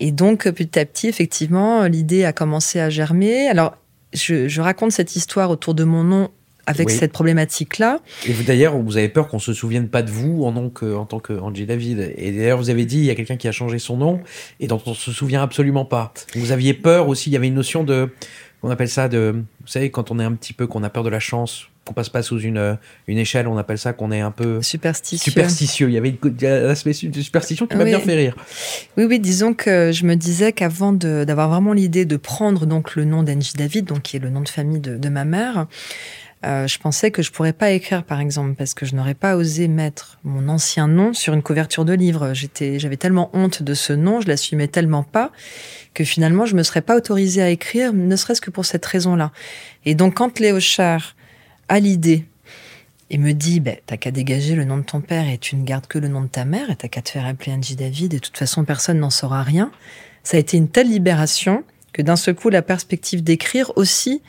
Et 0.00 0.12
donc 0.12 0.48
petit 0.50 0.78
à 0.78 0.84
petit, 0.84 1.08
effectivement, 1.08 1.84
l'idée 1.84 2.24
a 2.24 2.32
commencé 2.32 2.79
à 2.80 2.90
germer. 2.90 3.48
Alors 3.48 3.76
je, 4.12 4.48
je 4.48 4.60
raconte 4.60 4.92
cette 4.92 5.14
histoire 5.16 5.50
autour 5.50 5.74
de 5.74 5.84
mon 5.84 6.04
nom 6.04 6.30
avec 6.66 6.90
cette 6.90 7.12
problématique-là. 7.12 8.00
Et 8.26 8.32
vous 8.32 8.42
d'ailleurs, 8.42 8.76
vous 8.76 8.96
avez 8.96 9.08
peur 9.08 9.28
qu'on 9.28 9.38
se 9.38 9.52
souvienne 9.52 9.88
pas 9.88 10.02
de 10.02 10.10
vous 10.10 10.44
en, 10.44 10.52
tant 10.52 10.68
que, 10.70 10.94
en 10.94 11.04
tant 11.04 11.18
que 11.18 11.32
Angie 11.32 11.66
David. 11.66 12.14
Et 12.16 12.32
d'ailleurs, 12.32 12.58
vous 12.58 12.70
avez 12.70 12.84
dit, 12.84 12.98
il 12.98 13.04
y 13.04 13.10
a 13.10 13.14
quelqu'un 13.14 13.36
qui 13.36 13.48
a 13.48 13.52
changé 13.52 13.78
son 13.78 13.96
nom 13.96 14.20
et 14.60 14.66
dont 14.66 14.80
on 14.86 14.94
se 14.94 15.12
souvient 15.12 15.42
absolument 15.42 15.84
pas. 15.84 16.12
Vous 16.34 16.52
aviez 16.52 16.74
peur 16.74 17.08
aussi, 17.08 17.30
il 17.30 17.32
y 17.32 17.36
avait 17.36 17.48
une 17.48 17.54
notion 17.54 17.82
de, 17.82 18.10
on 18.62 18.70
appelle 18.70 18.88
ça 18.88 19.08
de, 19.08 19.42
vous 19.60 19.66
savez, 19.66 19.90
quand 19.90 20.10
on 20.10 20.18
est 20.18 20.24
un 20.24 20.32
petit 20.32 20.52
peu, 20.52 20.66
qu'on 20.66 20.82
a 20.82 20.90
peur 20.90 21.02
de 21.02 21.08
la 21.08 21.20
chance, 21.20 21.69
qu'on 21.84 21.94
passe 21.94 22.08
pas 22.08 22.22
sous 22.22 22.38
une, 22.40 22.78
une 23.08 23.18
échelle, 23.18 23.48
on 23.48 23.56
appelle 23.56 23.78
ça 23.78 23.92
qu'on 23.92 24.12
est 24.12 24.20
un 24.20 24.30
peu 24.30 24.62
superstitieux. 24.62 25.30
Superstitieux. 25.30 25.88
Il 25.88 25.94
y 25.94 25.98
avait 25.98 26.14
l'aspect 26.40 26.92
de 27.02 27.20
superstition 27.20 27.66
qui 27.66 27.76
m'a 27.76 27.84
bien 27.84 28.00
fait 28.00 28.14
rire. 28.14 28.36
Oui, 28.96 29.04
oui, 29.04 29.18
disons 29.18 29.54
que 29.54 29.90
je 29.92 30.04
me 30.04 30.14
disais 30.14 30.52
qu'avant 30.52 30.92
d'avoir 30.92 31.48
vraiment 31.48 31.72
l'idée 31.72 32.04
de 32.04 32.16
prendre 32.16 32.66
donc 32.66 32.96
le 32.96 33.04
nom 33.04 33.22
d'Angie 33.22 33.54
David, 33.56 33.86
donc 33.86 34.02
qui 34.02 34.16
est 34.16 34.20
le 34.20 34.30
nom 34.30 34.40
de 34.42 34.48
famille 34.48 34.80
de, 34.80 34.96
de 34.96 35.08
ma 35.08 35.24
mère, 35.24 35.66
euh, 36.46 36.66
je 36.66 36.78
pensais 36.78 37.10
que 37.10 37.22
je 37.22 37.30
pourrais 37.30 37.52
pas 37.52 37.70
écrire, 37.70 38.02
par 38.02 38.18
exemple, 38.20 38.54
parce 38.54 38.72
que 38.72 38.86
je 38.86 38.94
n'aurais 38.94 39.14
pas 39.14 39.36
osé 39.36 39.68
mettre 39.68 40.18
mon 40.24 40.48
ancien 40.48 40.88
nom 40.88 41.12
sur 41.12 41.34
une 41.34 41.42
couverture 41.42 41.84
de 41.84 41.92
livre. 41.92 42.32
J'étais, 42.32 42.78
j'avais 42.78 42.96
tellement 42.96 43.30
honte 43.34 43.62
de 43.62 43.74
ce 43.74 43.92
nom, 43.92 44.22
je 44.22 44.28
l'assumais 44.28 44.68
tellement 44.68 45.02
pas, 45.02 45.32
que 45.92 46.02
finalement, 46.02 46.46
je 46.46 46.56
me 46.56 46.62
serais 46.62 46.80
pas 46.80 46.96
autorisée 46.96 47.42
à 47.42 47.50
écrire, 47.50 47.92
ne 47.92 48.16
serait-ce 48.16 48.40
que 48.40 48.50
pour 48.50 48.64
cette 48.64 48.86
raison-là. 48.86 49.32
Et 49.84 49.94
donc, 49.94 50.14
quand 50.14 50.38
Léo 50.38 50.60
Char 50.60 51.14
a 51.70 51.80
l'idée 51.80 52.26
et 53.08 53.16
me 53.16 53.32
dit 53.32 53.60
ben, 53.60 53.76
T'as 53.86 53.96
qu'à 53.96 54.10
dégager 54.10 54.54
le 54.54 54.64
nom 54.64 54.76
de 54.76 54.82
ton 54.82 55.00
père 55.00 55.26
et 55.28 55.38
tu 55.38 55.56
ne 55.56 55.64
gardes 55.64 55.86
que 55.86 55.98
le 55.98 56.08
nom 56.08 56.20
de 56.20 56.26
ta 56.26 56.44
mère 56.44 56.68
et 56.68 56.76
t'as 56.76 56.88
qu'à 56.88 57.00
te 57.00 57.08
faire 57.08 57.24
appeler 57.24 57.52
Angie 57.52 57.76
David 57.76 58.12
et 58.12 58.16
de 58.16 58.22
toute 58.22 58.36
façon 58.36 58.64
personne 58.64 58.98
n'en 58.98 59.10
saura 59.10 59.42
rien. 59.42 59.70
Ça 60.22 60.36
a 60.36 60.40
été 60.40 60.58
une 60.58 60.68
telle 60.68 60.90
libération 60.90 61.64
que 61.92 62.02
d'un 62.02 62.16
seul 62.16 62.34
coup, 62.34 62.50
la 62.50 62.62
perspective 62.62 63.22
d'écrire 63.22 63.72
aussi 63.76 64.20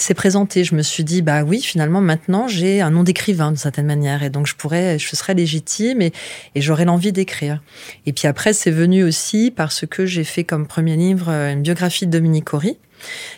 s'est 0.00 0.14
présentée. 0.14 0.64
Je 0.64 0.74
me 0.74 0.82
suis 0.82 1.04
dit, 1.04 1.22
bah 1.22 1.42
oui, 1.42 1.60
finalement, 1.60 2.00
maintenant, 2.00 2.48
j'ai 2.48 2.80
un 2.80 2.90
nom 2.90 3.02
d'écrivain 3.02 3.48
d'une 3.48 3.56
certaine 3.56 3.86
manière. 3.86 4.22
Et 4.22 4.30
donc, 4.30 4.46
je 4.46 4.54
pourrais, 4.54 4.98
je 4.98 5.16
serais 5.16 5.34
légitime 5.34 6.02
et, 6.02 6.12
et 6.54 6.60
j'aurais 6.60 6.84
l'envie 6.84 7.12
d'écrire. 7.12 7.62
Et 8.06 8.12
puis 8.12 8.28
après, 8.28 8.52
c'est 8.52 8.70
venu 8.70 9.04
aussi 9.04 9.52
parce 9.54 9.86
que 9.86 10.06
j'ai 10.06 10.24
fait 10.24 10.44
comme 10.44 10.66
premier 10.66 10.96
livre 10.96 11.30
une 11.30 11.62
biographie 11.62 12.06
de 12.06 12.10
Dominique 12.10 12.52
Horry 12.52 12.78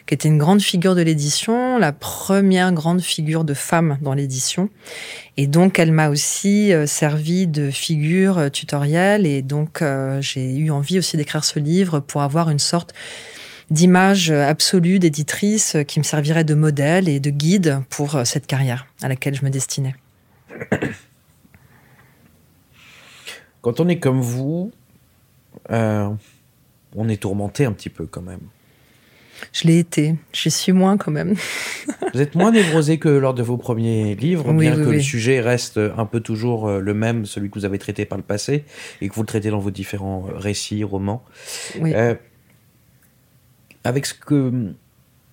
qui 0.06 0.14
était 0.14 0.28
une 0.28 0.38
grande 0.38 0.60
figure 0.60 0.94
de 0.94 1.02
l'édition, 1.02 1.78
la 1.78 1.92
première 1.92 2.72
grande 2.72 3.00
figure 3.00 3.44
de 3.44 3.54
femme 3.54 3.98
dans 4.00 4.14
l'édition. 4.14 4.70
Et 5.36 5.46
donc, 5.46 5.78
elle 5.78 5.92
m'a 5.92 6.08
aussi 6.08 6.72
euh, 6.72 6.86
servi 6.86 7.46
de 7.46 7.70
figure 7.70 8.38
euh, 8.38 8.48
tutorielle. 8.48 9.26
Et 9.26 9.42
donc, 9.42 9.82
euh, 9.82 10.20
j'ai 10.20 10.56
eu 10.56 10.70
envie 10.70 10.98
aussi 10.98 11.16
d'écrire 11.16 11.44
ce 11.44 11.58
livre 11.58 12.00
pour 12.00 12.22
avoir 12.22 12.50
une 12.50 12.58
sorte 12.58 12.94
d'image 13.70 14.30
absolue 14.30 14.98
d'éditrice 14.98 15.76
qui 15.86 15.98
me 15.98 16.04
servirait 16.04 16.44
de 16.44 16.54
modèle 16.54 17.08
et 17.08 17.20
de 17.20 17.30
guide 17.30 17.80
pour 17.90 18.20
cette 18.24 18.46
carrière 18.46 18.86
à 19.02 19.08
laquelle 19.08 19.34
je 19.34 19.44
me 19.44 19.50
destinais. 19.50 19.94
Quand 23.60 23.80
on 23.80 23.88
est 23.88 23.98
comme 23.98 24.20
vous, 24.20 24.70
on 25.68 27.08
est 27.08 27.20
tourmenté 27.20 27.64
un 27.64 27.72
petit 27.72 27.90
peu 27.90 28.06
quand 28.06 28.22
même. 28.22 28.40
Je 29.52 29.66
l'ai 29.66 29.78
été. 29.78 30.14
J'y 30.32 30.50
suis 30.50 30.72
moins 30.72 30.96
quand 30.96 31.10
même. 31.10 31.34
vous 32.14 32.20
êtes 32.20 32.34
moins 32.34 32.50
névrosé 32.50 32.98
que 32.98 33.08
lors 33.08 33.34
de 33.34 33.42
vos 33.42 33.56
premiers 33.56 34.14
livres, 34.14 34.52
bien 34.52 34.74
que 34.74 34.90
le 34.90 35.00
sujet 35.00 35.40
reste 35.40 35.78
un 35.78 36.06
peu 36.06 36.20
toujours 36.20 36.68
euh, 36.68 36.80
le 36.80 36.94
même, 36.94 37.26
celui 37.26 37.50
que 37.50 37.58
vous 37.58 37.64
avez 37.64 37.78
traité 37.78 38.04
par 38.04 38.18
le 38.18 38.24
passé, 38.24 38.64
et 39.00 39.08
que 39.08 39.14
vous 39.14 39.22
le 39.22 39.26
traitez 39.26 39.50
dans 39.50 39.58
vos 39.58 39.70
différents 39.70 40.26
euh, 40.28 40.36
récits, 40.36 40.84
romans. 40.84 41.22
Euh, 41.80 42.14
avec 43.84 44.06
ce 44.06 44.14
que, 44.14 44.74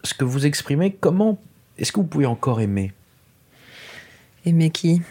ce 0.04 0.14
que 0.14 0.24
vous 0.24 0.46
exprimez, 0.46 0.94
comment 0.94 1.40
est-ce 1.78 1.92
que 1.92 2.00
vous 2.00 2.08
pouvez 2.08 2.26
encore 2.26 2.62
aimer? 2.62 2.94
Aimer 4.46 4.70
qui? 4.70 5.02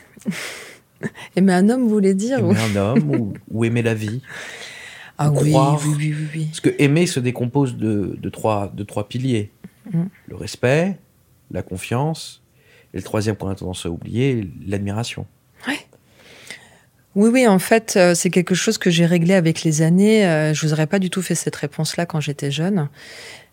Aimer 1.37 1.53
un 1.53 1.69
homme, 1.69 1.83
vous 1.83 1.91
voulez 1.91 2.15
dire 2.15 2.39
Aimer 2.39 2.61
un 2.61 2.77
homme 2.77 3.35
ou 3.51 3.65
aimer 3.65 3.83
la 3.83 3.95
vie? 3.95 4.23
Ah 5.17 5.31
oui, 5.31 5.55
oui, 5.55 5.95
oui, 5.97 6.15
oui, 6.35 6.45
Parce 6.47 6.61
que 6.61 6.75
aimer 6.79 7.07
se 7.07 7.21
décompose 7.21 7.77
de, 7.77 8.19
de, 8.21 8.29
trois, 8.31 8.73
de 8.75 8.83
trois 8.83 9.07
piliers. 9.07 9.53
Mm. 9.93 10.05
Le 10.27 10.37
respect, 10.37 10.99
la 11.53 11.63
confiance, 11.63 12.43
et 12.93 12.97
le 12.97 13.03
troisième 13.03 13.37
qu'on 13.37 13.49
a 13.49 13.55
tendance 13.55 13.87
à 13.87 13.91
oublier, 13.91 14.51
l'admiration. 14.67 15.27
Oui, 17.15 17.31
oui, 17.33 17.47
en 17.47 17.61
fait, 17.61 17.95
euh, 17.97 18.15
c'est 18.15 18.31
quelque 18.31 18.57
chose 18.57 18.77
que 18.77 18.91
j'ai 18.91 19.07
réglé 19.07 19.35
avec 19.35 19.63
les 19.63 19.83
années. 19.83 20.27
Euh, 20.27 20.53
je 20.53 20.67
vous 20.67 20.73
aurais 20.73 20.89
pas 20.89 20.99
du 20.99 21.11
tout 21.11 21.23
fait 21.23 21.37
cette 21.37 21.55
réponse-là 21.55 22.07
quand 22.07 22.19
j'étais 22.19 22.51
jeune. 22.51 22.89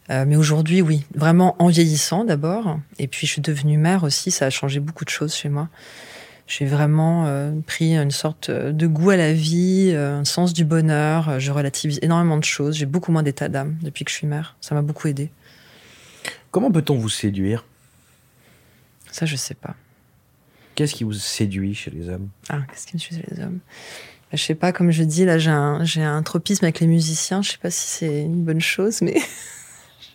Euh, 0.09 0.25
mais 0.27 0.35
aujourd'hui, 0.35 0.81
oui, 0.81 1.05
vraiment 1.13 1.55
en 1.59 1.67
vieillissant 1.67 2.23
d'abord. 2.23 2.79
Et 2.97 3.07
puis, 3.07 3.27
je 3.27 3.33
suis 3.33 3.41
devenue 3.41 3.77
mère 3.77 4.03
aussi. 4.03 4.31
Ça 4.31 4.47
a 4.47 4.49
changé 4.49 4.79
beaucoup 4.79 5.05
de 5.05 5.09
choses 5.09 5.35
chez 5.35 5.47
moi. 5.47 5.69
J'ai 6.47 6.65
vraiment 6.65 7.27
euh, 7.27 7.51
pris 7.67 7.95
une 7.95 8.09
sorte 8.09 8.49
de 8.49 8.87
goût 8.87 9.11
à 9.11 9.15
la 9.15 9.31
vie, 9.31 9.93
un 9.95 10.25
sens 10.25 10.53
du 10.53 10.65
bonheur. 10.65 11.39
Je 11.39 11.51
relativise 11.51 11.99
énormément 12.01 12.37
de 12.37 12.43
choses. 12.43 12.75
J'ai 12.75 12.87
beaucoup 12.87 13.11
moins 13.11 13.23
d'état 13.23 13.47
d'âme 13.47 13.77
depuis 13.83 14.05
que 14.05 14.11
je 14.11 14.15
suis 14.15 14.27
mère. 14.27 14.57
Ça 14.59 14.73
m'a 14.73 14.81
beaucoup 14.81 15.07
aidé. 15.07 15.29
Comment 16.49 16.71
peut-on 16.71 16.95
vous 16.97 17.09
séduire? 17.09 17.63
Ça, 19.11 19.27
je 19.27 19.35
sais 19.35 19.53
pas. 19.53 19.75
Qu'est-ce 20.81 20.95
qui 20.95 21.03
vous 21.03 21.13
séduit 21.13 21.75
chez 21.75 21.91
les 21.91 22.09
hommes? 22.09 22.29
Ah, 22.49 22.61
qu'est-ce 22.67 22.87
qui 22.87 22.95
me 22.95 22.99
séduit 22.99 23.21
chez 23.21 23.35
les 23.35 23.43
hommes? 23.43 23.59
Bah, 23.59 24.29
Je 24.33 24.43
sais 24.43 24.55
pas, 24.55 24.71
comme 24.71 24.89
je 24.89 25.03
dis, 25.03 25.25
là, 25.25 25.37
j'ai 25.37 25.51
un, 25.51 25.83
j'ai 25.83 26.01
un 26.01 26.23
tropisme 26.23 26.65
avec 26.65 26.79
les 26.79 26.87
musiciens. 26.87 27.43
Je 27.43 27.51
sais 27.51 27.59
pas 27.61 27.69
si 27.69 27.87
c'est 27.87 28.21
une 28.23 28.43
bonne 28.43 28.61
chose, 28.61 29.03
mais 29.03 29.15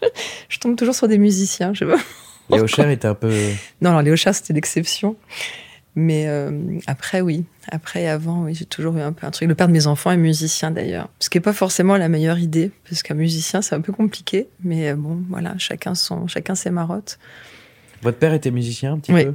je 0.49 0.59
tombe 0.59 0.75
toujours 0.75 0.97
sur 0.97 1.07
des 1.07 1.19
musiciens. 1.19 1.73
Je 1.73 1.85
sais 1.85 1.87
pas. 1.87 2.01
Léo 2.51 2.67
Cher 2.67 2.91
était 2.91 3.07
un 3.07 3.15
peu. 3.15 3.33
Non, 3.81 3.91
alors 3.91 4.03
Léo 4.03 4.17
Cher, 4.17 4.35
c'était 4.35 4.55
l'exception. 4.55 5.15
Mais 5.95 6.27
euh, 6.27 6.51
après, 6.89 7.21
oui. 7.21 7.45
Après 7.69 8.03
et 8.03 8.09
avant, 8.09 8.43
oui, 8.43 8.55
j'ai 8.57 8.65
toujours 8.65 8.97
eu 8.97 9.03
un 9.03 9.13
peu 9.13 9.25
un 9.25 9.31
truc. 9.31 9.49
Le 9.49 9.55
père 9.55 9.69
de 9.69 9.73
mes 9.73 9.87
enfants 9.87 10.11
est 10.11 10.17
musicien 10.17 10.73
d'ailleurs. 10.73 11.11
Ce 11.21 11.31
qui 11.31 11.39
n'est 11.39 11.43
pas 11.43 11.53
forcément 11.53 11.97
la 11.97 12.09
meilleure 12.09 12.41
idée, 12.41 12.73
parce 12.89 13.05
qu'un 13.05 13.15
musicien, 13.15 13.63
c'est 13.63 13.77
un 13.77 13.81
peu 13.83 13.93
compliqué. 13.93 14.49
Mais 14.65 14.91
euh, 14.91 14.97
bon, 14.97 15.23
voilà, 15.31 15.55
chacun, 15.59 15.95
son, 15.95 16.27
chacun 16.27 16.57
ses 16.57 16.71
marottes. 16.71 17.21
Votre 18.03 18.19
père 18.19 18.35
était 18.35 18.51
musicien 18.51 18.95
un 18.95 18.99
petit 18.99 19.13
oui. 19.13 19.27
peu? 19.27 19.35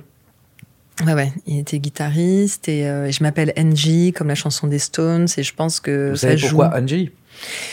Ouais, 1.05 1.13
ouais, 1.13 1.31
il 1.47 1.59
était 1.59 1.79
guitariste 1.79 2.67
et 2.69 2.87
euh, 2.87 3.09
je 3.11 3.23
m'appelle 3.23 3.53
Angie, 3.57 4.13
comme 4.13 4.27
la 4.27 4.35
chanson 4.35 4.67
des 4.67 4.79
Stones, 4.79 5.27
et 5.37 5.43
je 5.43 5.53
pense 5.53 5.79
que 5.79 6.11
Vous 6.11 6.15
ça 6.15 6.27
savez 6.27 6.37
joue. 6.37 6.47
pourquoi 6.49 6.77
Angie 6.77 7.11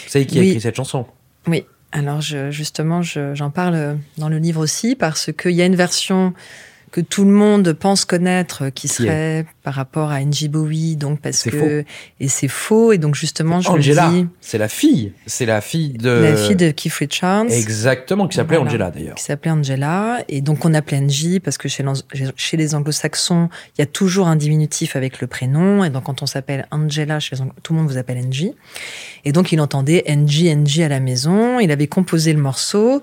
Vous 0.04 0.10
savez 0.10 0.26
qui 0.26 0.38
a 0.38 0.42
écrit 0.42 0.60
cette 0.60 0.76
chanson? 0.76 1.06
Oui, 1.46 1.64
alors 1.92 2.20
je, 2.20 2.50
justement, 2.50 3.02
j'en 3.02 3.50
parle 3.50 3.98
dans 4.16 4.28
le 4.28 4.38
livre 4.38 4.60
aussi, 4.62 4.96
parce 4.96 5.30
qu'il 5.32 5.52
y 5.52 5.62
a 5.62 5.66
une 5.66 5.76
version 5.76 6.32
que 6.90 7.00
tout 7.02 7.24
le 7.24 7.30
monde 7.30 7.72
pense 7.74 8.04
connaître, 8.06 8.70
qui 8.70 8.88
serait 8.88 9.44
par 9.68 9.74
rapport 9.74 10.10
à 10.10 10.14
Angie 10.14 10.48
Bowie, 10.48 10.96
donc 10.96 11.20
parce 11.20 11.42
que 11.42 11.50
faux. 11.50 11.86
et 12.20 12.28
c'est 12.28 12.48
faux 12.48 12.90
et 12.92 12.96
donc 12.96 13.14
justement 13.14 13.60
je 13.60 13.68
Angela, 13.68 14.08
le 14.08 14.22
dis, 14.22 14.26
c'est 14.40 14.56
la 14.56 14.66
fille, 14.66 15.12
c'est 15.26 15.44
la 15.44 15.60
fille 15.60 15.92
de 15.92 16.08
la 16.08 16.36
fille 16.36 16.56
de 16.56 16.70
Keith 16.70 16.94
Richards, 16.94 17.50
exactement 17.50 18.28
qui 18.28 18.36
s'appelait 18.36 18.56
Voilà. 18.56 18.70
Angela 18.70 18.90
d'ailleurs. 18.90 19.14
qui 19.16 19.22
s'appelait 19.22 19.50
Angela 19.50 20.20
et 20.26 20.40
donc 20.40 20.64
on 20.64 20.72
appelait 20.72 20.96
Angie 20.96 21.38
parce 21.38 21.58
que 21.58 21.68
chez, 21.68 22.56
les 22.56 22.74
Anglo-Saxons 22.74 23.50
il 23.76 23.82
y 23.82 23.84
a 23.84 23.86
toujours 23.86 24.26
un 24.26 24.36
diminutif 24.36 24.96
avec 24.96 25.20
le 25.20 25.26
prénom 25.26 25.84
et 25.84 25.90
donc 25.90 26.04
quand 26.04 26.22
on 26.22 26.26
s'appelle 26.26 26.66
Angela 26.70 27.20
chez 27.20 27.36
les 27.36 27.42
tout 27.62 27.74
le 27.74 27.80
monde 27.80 27.90
vous 27.90 27.98
appelle 27.98 28.24
Angie 28.24 28.54
et 29.26 29.32
donc 29.32 29.52
il 29.52 29.60
entendait 29.60 30.02
Angie 30.08 30.50
Angie 30.50 30.82
à 30.82 30.88
la 30.88 31.00
maison, 31.00 31.60
il 31.60 31.70
avait 31.70 31.88
composé 31.88 32.32
le 32.32 32.40
morceau 32.40 33.02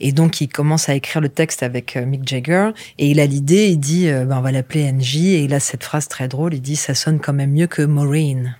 et 0.00 0.12
donc 0.12 0.40
il 0.40 0.48
commence 0.48 0.88
à 0.88 0.94
écrire 0.94 1.20
le 1.20 1.28
texte 1.28 1.62
avec 1.62 1.96
euh, 1.96 2.06
Mick 2.06 2.26
Jagger 2.26 2.70
et 2.98 3.08
il 3.10 3.20
a 3.20 3.26
l'idée, 3.26 3.66
il 3.66 3.78
dit 3.78 4.08
euh, 4.08 4.24
ben, 4.24 4.38
on 4.38 4.40
va 4.40 4.52
l'appeler 4.52 4.88
Angie 4.88 5.34
et 5.34 5.40
il 5.40 5.52
a 5.52 5.60
cette 5.60 5.82
phrase 5.82 5.97
très 6.06 6.28
drôle, 6.28 6.54
il 6.54 6.60
dit 6.60 6.76
ça 6.76 6.94
sonne 6.94 7.18
quand 7.18 7.32
même 7.32 7.50
mieux 7.50 7.66
que 7.66 7.82
Maureen. 7.82 8.56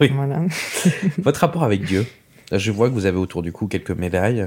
Oui. 0.00 0.10
Voilà. 0.14 0.42
Votre 1.18 1.40
rapport 1.40 1.64
avec 1.64 1.84
Dieu 1.84 2.04
Je 2.52 2.70
vois 2.70 2.88
que 2.90 2.94
vous 2.94 3.06
avez 3.06 3.16
autour 3.16 3.40
du 3.40 3.50
cou 3.52 3.66
quelques 3.66 3.90
médailles, 3.92 4.46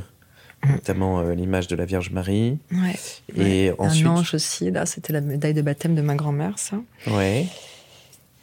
notamment 0.70 1.22
euh, 1.22 1.34
l'image 1.34 1.68
de 1.68 1.76
la 1.76 1.86
Vierge 1.86 2.12
Marie. 2.12 2.60
Ouais. 2.72 2.96
Et 3.36 3.72
Ouais. 3.72 3.76
ensuite, 3.80 4.06
Un 4.06 4.10
ange 4.12 4.34
aussi, 4.36 4.70
là, 4.70 4.86
c'était 4.86 5.12
la 5.14 5.22
médaille 5.22 5.56
de 5.56 5.64
baptême 5.64 5.96
de 5.96 6.02
ma 6.04 6.14
grand-mère, 6.16 6.60
ça. 6.60 6.78
ouais. 7.08 7.48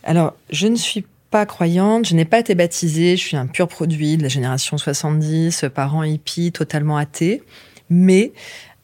Alors, 0.02 0.34
je 0.50 0.66
ne 0.66 0.76
suis 0.76 1.04
pas 1.30 1.46
croyante, 1.46 2.08
je 2.08 2.14
n'ai 2.16 2.24
pas 2.24 2.40
été 2.40 2.54
baptisée, 2.56 3.16
je 3.16 3.22
suis 3.22 3.36
un 3.36 3.46
pur 3.46 3.68
produit 3.68 4.16
de 4.16 4.22
la 4.24 4.28
génération 4.28 4.78
70, 4.78 5.66
parents 5.72 6.02
hippies, 6.02 6.50
totalement 6.50 6.96
athées, 6.96 7.42
mais 7.88 8.32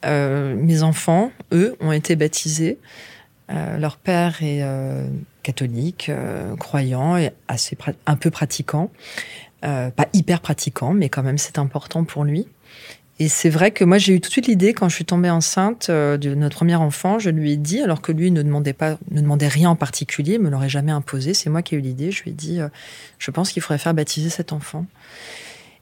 euh, 0.05 0.55
mes 0.55 0.83
enfants, 0.83 1.31
eux, 1.51 1.75
ont 1.81 1.91
été 1.91 2.15
baptisés. 2.15 2.77
Euh, 3.49 3.77
leur 3.77 3.97
père 3.97 4.43
est 4.43 4.61
euh, 4.61 5.07
catholique, 5.43 6.09
euh, 6.09 6.55
croyant 6.57 7.17
et 7.17 7.31
assez 7.47 7.77
un 8.05 8.15
peu 8.15 8.29
pratiquant, 8.29 8.91
pas 9.61 10.07
hyper 10.13 10.39
pratiquant, 10.39 10.93
mais 10.93 11.09
quand 11.09 11.23
même 11.23 11.37
c'est 11.37 11.57
important 11.57 12.03
pour 12.03 12.23
lui. 12.23 12.47
Et 13.19 13.27
c'est 13.29 13.49
vrai 13.49 13.71
que 13.71 13.83
moi 13.83 13.97
j'ai 13.97 14.13
eu 14.13 14.21
tout 14.21 14.29
de 14.29 14.31
suite 14.31 14.47
l'idée 14.47 14.73
quand 14.73 14.87
je 14.87 14.95
suis 14.95 15.05
tombée 15.05 15.29
enceinte 15.29 15.89
de 15.89 16.35
notre 16.35 16.57
premier 16.57 16.75
enfant, 16.75 17.17
je 17.19 17.31
lui 17.31 17.53
ai 17.53 17.57
dit, 17.57 17.81
alors 17.81 18.01
que 18.01 18.11
lui 18.11 18.29
ne 18.31 18.43
demandait 18.43 18.73
pas, 18.73 18.97
ne 19.09 19.21
demandait 19.21 19.47
rien 19.47 19.71
en 19.71 19.75
particulier, 19.75 20.37
me 20.37 20.49
l'aurait 20.49 20.69
jamais 20.69 20.91
imposé, 20.91 21.33
c'est 21.33 21.49
moi 21.49 21.63
qui 21.63 21.75
ai 21.75 21.79
eu 21.79 21.81
l'idée. 21.81 22.11
Je 22.11 22.23
lui 22.23 22.31
ai 22.31 22.33
dit, 22.33 22.59
je 23.17 23.31
pense 23.31 23.51
qu'il 23.51 23.61
faudrait 23.61 23.79
faire 23.79 23.93
baptiser 23.95 24.29
cet 24.29 24.53
enfant. 24.53 24.85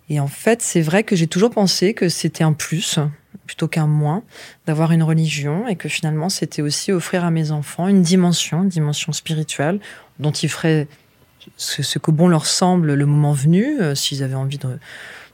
Et 0.10 0.20
en 0.20 0.28
fait, 0.28 0.62
c'est 0.62 0.82
vrai 0.82 1.04
que 1.04 1.16
j'ai 1.16 1.28
toujours 1.28 1.50
pensé 1.50 1.94
que 1.94 2.10
c'était 2.10 2.44
un 2.44 2.54
plus 2.54 3.00
plutôt 3.46 3.68
qu'un 3.68 3.88
moins 3.88 4.24
d'avoir 4.66 4.92
une 4.92 5.04
religion 5.04 5.68
et 5.68 5.76
que 5.76 5.88
finalement 5.88 6.30
c'était 6.30 6.62
aussi 6.62 6.92
offrir 6.92 7.24
à 7.24 7.32
mes 7.32 7.52
enfants 7.52 7.88
une 7.88 8.02
dimension, 8.02 8.64
une 8.64 8.70
dimension 8.70 9.14
spirituelle 9.14 9.80
dont 10.20 10.32
ils 10.32 10.50
feraient 10.50 10.88
ce, 11.58 12.00
que 12.00 12.12
bon 12.12 12.28
leur 12.28 12.46
semble 12.48 12.94
le 12.94 13.06
moment 13.06 13.34
venu, 13.34 13.80
euh, 13.80 13.94
s'ils 13.94 14.24
avaient 14.24 14.34
envie 14.34 14.58
de, 14.58 14.80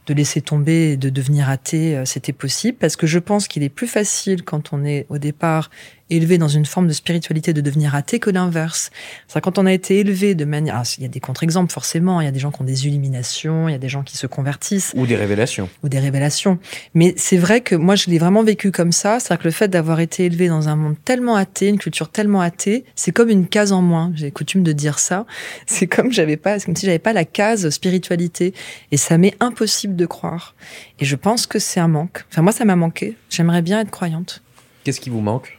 de 0.06 0.14
laisser 0.14 0.40
tomber 0.40 0.92
et 0.92 0.96
de 0.96 1.08
devenir 1.08 1.48
athée, 1.48 1.96
euh, 1.96 2.04
c'était 2.04 2.32
possible, 2.32 2.76
parce 2.78 2.96
que 2.96 3.06
je 3.06 3.18
pense 3.18 3.48
qu'il 3.48 3.62
est 3.62 3.68
plus 3.68 3.86
facile 3.86 4.42
quand 4.42 4.72
on 4.72 4.84
est 4.84 5.06
au 5.08 5.18
départ 5.18 5.70
élevé 6.16 6.38
dans 6.38 6.48
une 6.48 6.66
forme 6.66 6.86
de 6.86 6.92
spiritualité 6.92 7.52
de 7.52 7.60
devenir 7.60 7.94
athée 7.94 8.18
que 8.18 8.30
l'inverse. 8.30 8.90
C'est 9.28 9.40
quand 9.40 9.58
on 9.58 9.66
a 9.66 9.72
été 9.72 9.98
élevé 9.98 10.34
de 10.34 10.44
manière... 10.44 10.76
ah, 10.76 10.82
il 10.98 11.02
y 11.02 11.06
a 11.06 11.08
des 11.08 11.20
contre-exemples 11.20 11.72
forcément, 11.72 12.20
il 12.20 12.24
y 12.24 12.28
a 12.28 12.30
des 12.30 12.38
gens 12.38 12.50
qui 12.50 12.60
ont 12.60 12.64
des 12.64 12.86
illuminations, 12.86 13.68
il 13.68 13.72
y 13.72 13.74
a 13.74 13.78
des 13.78 13.88
gens 13.88 14.02
qui 14.02 14.16
se 14.16 14.26
convertissent, 14.26 14.92
Ou 14.94 15.06
des 15.06 15.16
révélations. 15.16 15.68
ou 15.82 15.88
des 15.88 15.98
révélations. 15.98 16.58
Mais 16.94 17.14
c'est 17.16 17.36
vrai 17.36 17.60
que 17.60 17.74
moi, 17.74 17.94
je 17.96 18.10
l'ai 18.10 18.18
vraiment 18.18 18.42
vécu 18.42 18.70
comme 18.70 18.92
ça. 18.92 19.20
C'est-à-dire 19.20 19.42
que 19.42 19.48
le 19.48 19.52
fait 19.52 19.68
d'avoir 19.68 20.00
été 20.00 20.26
élevé 20.26 20.48
dans 20.48 20.68
un 20.68 20.76
monde 20.76 20.96
tellement 21.04 21.36
athée, 21.36 21.68
une 21.68 21.78
culture 21.78 22.10
tellement 22.10 22.40
athée, 22.40 22.84
c'est 22.94 23.12
comme 23.12 23.30
une 23.30 23.46
case 23.48 23.72
en 23.72 23.82
moins. 23.82 24.12
J'ai 24.14 24.30
coutume 24.30 24.62
de 24.62 24.72
dire 24.72 24.98
ça. 24.98 25.26
C'est 25.66 25.86
comme 25.86 26.12
j'avais 26.12 26.36
pas, 26.36 26.58
comme 26.60 26.76
si 26.76 26.86
j'avais 26.86 26.98
pas 26.98 27.12
la 27.12 27.24
case 27.24 27.68
spiritualité. 27.70 28.54
Et 28.90 28.96
ça 28.96 29.18
m'est 29.18 29.34
impossible 29.40 29.96
de 29.96 30.06
croire. 30.06 30.54
Et 30.98 31.04
je 31.04 31.16
pense 31.16 31.46
que 31.46 31.58
c'est 31.58 31.80
un 31.80 31.88
manque. 31.88 32.24
Enfin, 32.30 32.42
moi, 32.42 32.52
ça 32.52 32.64
m'a 32.64 32.76
manqué. 32.76 33.16
J'aimerais 33.30 33.62
bien 33.62 33.80
être 33.80 33.90
croyante. 33.90 34.42
Qu'est-ce 34.84 35.00
qui 35.00 35.10
vous 35.10 35.20
manque? 35.20 35.58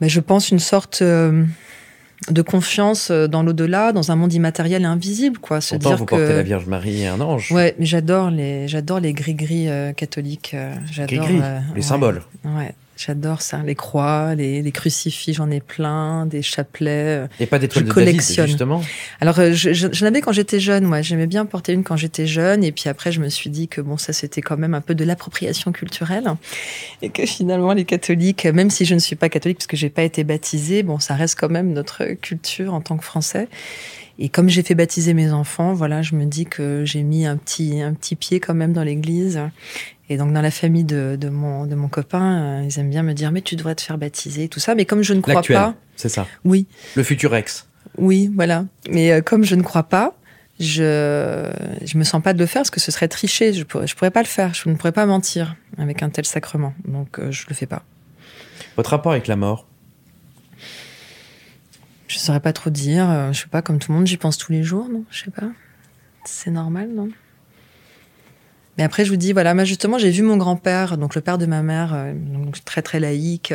Mais 0.00 0.08
je 0.08 0.20
pense 0.20 0.50
une 0.50 0.58
sorte 0.58 1.02
euh, 1.02 1.44
de 2.30 2.42
confiance 2.42 3.10
euh, 3.10 3.28
dans 3.28 3.42
l'au-delà, 3.42 3.92
dans 3.92 4.10
un 4.10 4.16
monde 4.16 4.32
immatériel 4.32 4.82
et 4.82 4.86
invisible, 4.86 5.38
quoi. 5.38 5.60
Se 5.60 5.74
Pourtant, 5.74 5.90
dire 5.90 5.98
vous 5.98 6.04
que... 6.06 6.16
portez 6.16 6.34
la 6.34 6.42
Vierge 6.42 6.66
Marie 6.66 7.02
et 7.02 7.06
un 7.06 7.20
ange. 7.20 7.52
Ouais, 7.52 7.74
mais 7.78 7.86
j'adore 7.86 8.30
les, 8.30 8.68
j'adore 8.68 9.00
les 9.00 9.12
gris-gris 9.12 9.68
catholiques. 9.96 10.56
j'adore 10.90 11.24
gris 11.26 11.38
-gris, 11.38 11.62
les 11.74 11.82
symboles. 11.82 12.22
Ouais. 12.44 12.74
J'adore 12.96 13.42
ça, 13.42 13.62
les 13.64 13.74
croix, 13.74 14.34
les, 14.34 14.70
crucifix, 14.70 15.32
j'en 15.32 15.50
ai 15.50 15.60
plein, 15.60 16.26
des 16.26 16.42
chapelets. 16.42 17.24
Et 17.40 17.46
pas 17.46 17.58
d'étoiles 17.58 17.86
de 17.86 17.92
David, 17.92 18.20
justement 18.20 18.82
Alors, 19.20 19.38
euh, 19.38 19.52
j'en 19.54 20.06
avais 20.06 20.20
quand 20.20 20.32
j'étais 20.32 20.60
jeune, 20.60 20.84
moi. 20.84 21.02
J'aimais 21.02 21.26
bien 21.26 21.46
porter 21.46 21.72
une 21.72 21.84
quand 21.84 21.96
j'étais 21.96 22.26
jeune. 22.26 22.62
Et 22.62 22.70
puis 22.70 22.88
après, 22.88 23.10
je 23.10 23.20
me 23.20 23.28
suis 23.28 23.50
dit 23.50 23.66
que 23.66 23.80
bon, 23.80 23.96
ça, 23.96 24.12
c'était 24.12 24.42
quand 24.42 24.56
même 24.56 24.74
un 24.74 24.80
peu 24.80 24.94
de 24.94 25.04
l'appropriation 25.04 25.72
culturelle. 25.72 26.24
Et 27.00 27.08
que 27.08 27.26
finalement, 27.26 27.72
les 27.72 27.84
catholiques, 27.84 28.44
même 28.46 28.70
si 28.70 28.84
je 28.84 28.94
ne 28.94 29.00
suis 29.00 29.16
pas 29.16 29.28
catholique 29.28 29.58
parce 29.58 29.66
que 29.66 29.76
j'ai 29.76 29.90
pas 29.90 30.02
été 30.02 30.22
baptisée, 30.22 30.82
bon, 30.82 30.98
ça 30.98 31.14
reste 31.14 31.38
quand 31.40 31.50
même 31.50 31.72
notre 31.72 32.04
culture 32.20 32.74
en 32.74 32.80
tant 32.80 32.96
que 32.96 33.04
Français. 33.04 33.48
Et 34.18 34.28
comme 34.28 34.48
j'ai 34.48 34.62
fait 34.62 34.74
baptiser 34.74 35.14
mes 35.14 35.32
enfants, 35.32 35.72
voilà, 35.74 36.02
je 36.02 36.14
me 36.14 36.24
dis 36.26 36.44
que 36.44 36.84
j'ai 36.84 37.02
mis 37.02 37.26
un 37.26 37.36
petit, 37.36 37.80
un 37.80 37.94
petit 37.94 38.16
pied 38.16 38.40
quand 38.40 38.54
même 38.54 38.72
dans 38.72 38.82
l'église. 38.82 39.40
Et 40.08 40.16
donc 40.16 40.32
dans 40.32 40.42
la 40.42 40.50
famille 40.50 40.84
de, 40.84 41.16
de, 41.18 41.28
mon, 41.28 41.66
de 41.66 41.74
mon 41.74 41.88
copain, 41.88 42.60
euh, 42.60 42.66
ils 42.68 42.78
aiment 42.78 42.90
bien 42.90 43.02
me 43.02 43.14
dire 43.14 43.32
mais 43.32 43.40
tu 43.40 43.56
devrais 43.56 43.74
te 43.74 43.80
faire 43.80 43.96
baptiser, 43.96 44.48
tout 44.48 44.60
ça. 44.60 44.74
Mais 44.74 44.84
comme 44.84 45.02
je 45.02 45.14
ne 45.14 45.20
crois 45.20 45.42
pas, 45.42 45.74
c'est 45.96 46.10
ça. 46.10 46.26
Oui. 46.44 46.66
Le 46.96 47.02
futur 47.02 47.34
ex. 47.34 47.66
Oui, 47.96 48.30
voilà. 48.34 48.66
Mais 48.90 49.12
euh, 49.12 49.20
comme 49.22 49.44
je 49.44 49.54
ne 49.54 49.62
crois 49.62 49.84
pas, 49.84 50.14
je 50.60 51.50
je 51.82 51.98
me 51.98 52.04
sens 52.04 52.22
pas 52.22 52.34
de 52.34 52.38
le 52.38 52.46
faire 52.46 52.60
parce 52.60 52.70
que 52.70 52.80
ce 52.80 52.92
serait 52.92 53.08
tricher. 53.08 53.52
Je 53.52 53.64
pourrais 53.64 53.86
je 53.86 53.96
pourrais 53.96 54.10
pas 54.10 54.22
le 54.22 54.28
faire. 54.28 54.52
Je 54.54 54.68
ne 54.68 54.74
pourrais 54.74 54.92
pas 54.92 55.06
mentir 55.06 55.56
avec 55.78 56.02
un 56.02 56.10
tel 56.10 56.26
sacrement. 56.26 56.74
Donc 56.86 57.18
je 57.18 57.22
euh, 57.22 57.30
je 57.32 57.46
le 57.48 57.54
fais 57.54 57.66
pas. 57.66 57.82
Votre 58.76 58.90
rapport 58.90 59.12
avec 59.12 59.26
la 59.26 59.36
mort? 59.36 59.66
Je 62.12 62.18
saurais 62.18 62.40
pas 62.40 62.52
trop 62.52 62.68
dire. 62.68 63.32
Je 63.32 63.40
sais 63.40 63.48
pas. 63.48 63.62
Comme 63.62 63.78
tout 63.78 63.90
le 63.90 63.96
monde, 63.96 64.06
j'y 64.06 64.18
pense 64.18 64.36
tous 64.36 64.52
les 64.52 64.62
jours, 64.62 64.88
non 64.90 65.02
Je 65.10 65.24
sais 65.24 65.30
pas. 65.30 65.48
C'est 66.26 66.50
normal, 66.50 66.90
non? 66.94 67.08
Mais 68.76 68.84
après, 68.84 69.04
je 69.04 69.10
vous 69.10 69.16
dis, 69.16 69.32
voilà, 69.32 69.54
moi 69.54 69.64
justement, 69.64 69.96
j'ai 69.96 70.10
vu 70.10 70.22
mon 70.22 70.36
grand-père, 70.36 70.98
donc 70.98 71.14
le 71.14 71.22
père 71.22 71.38
de 71.38 71.46
ma 71.46 71.62
mère, 71.62 71.92
euh, 71.94 72.12
très 72.66 72.82
très 72.82 73.00
laïque, 73.00 73.54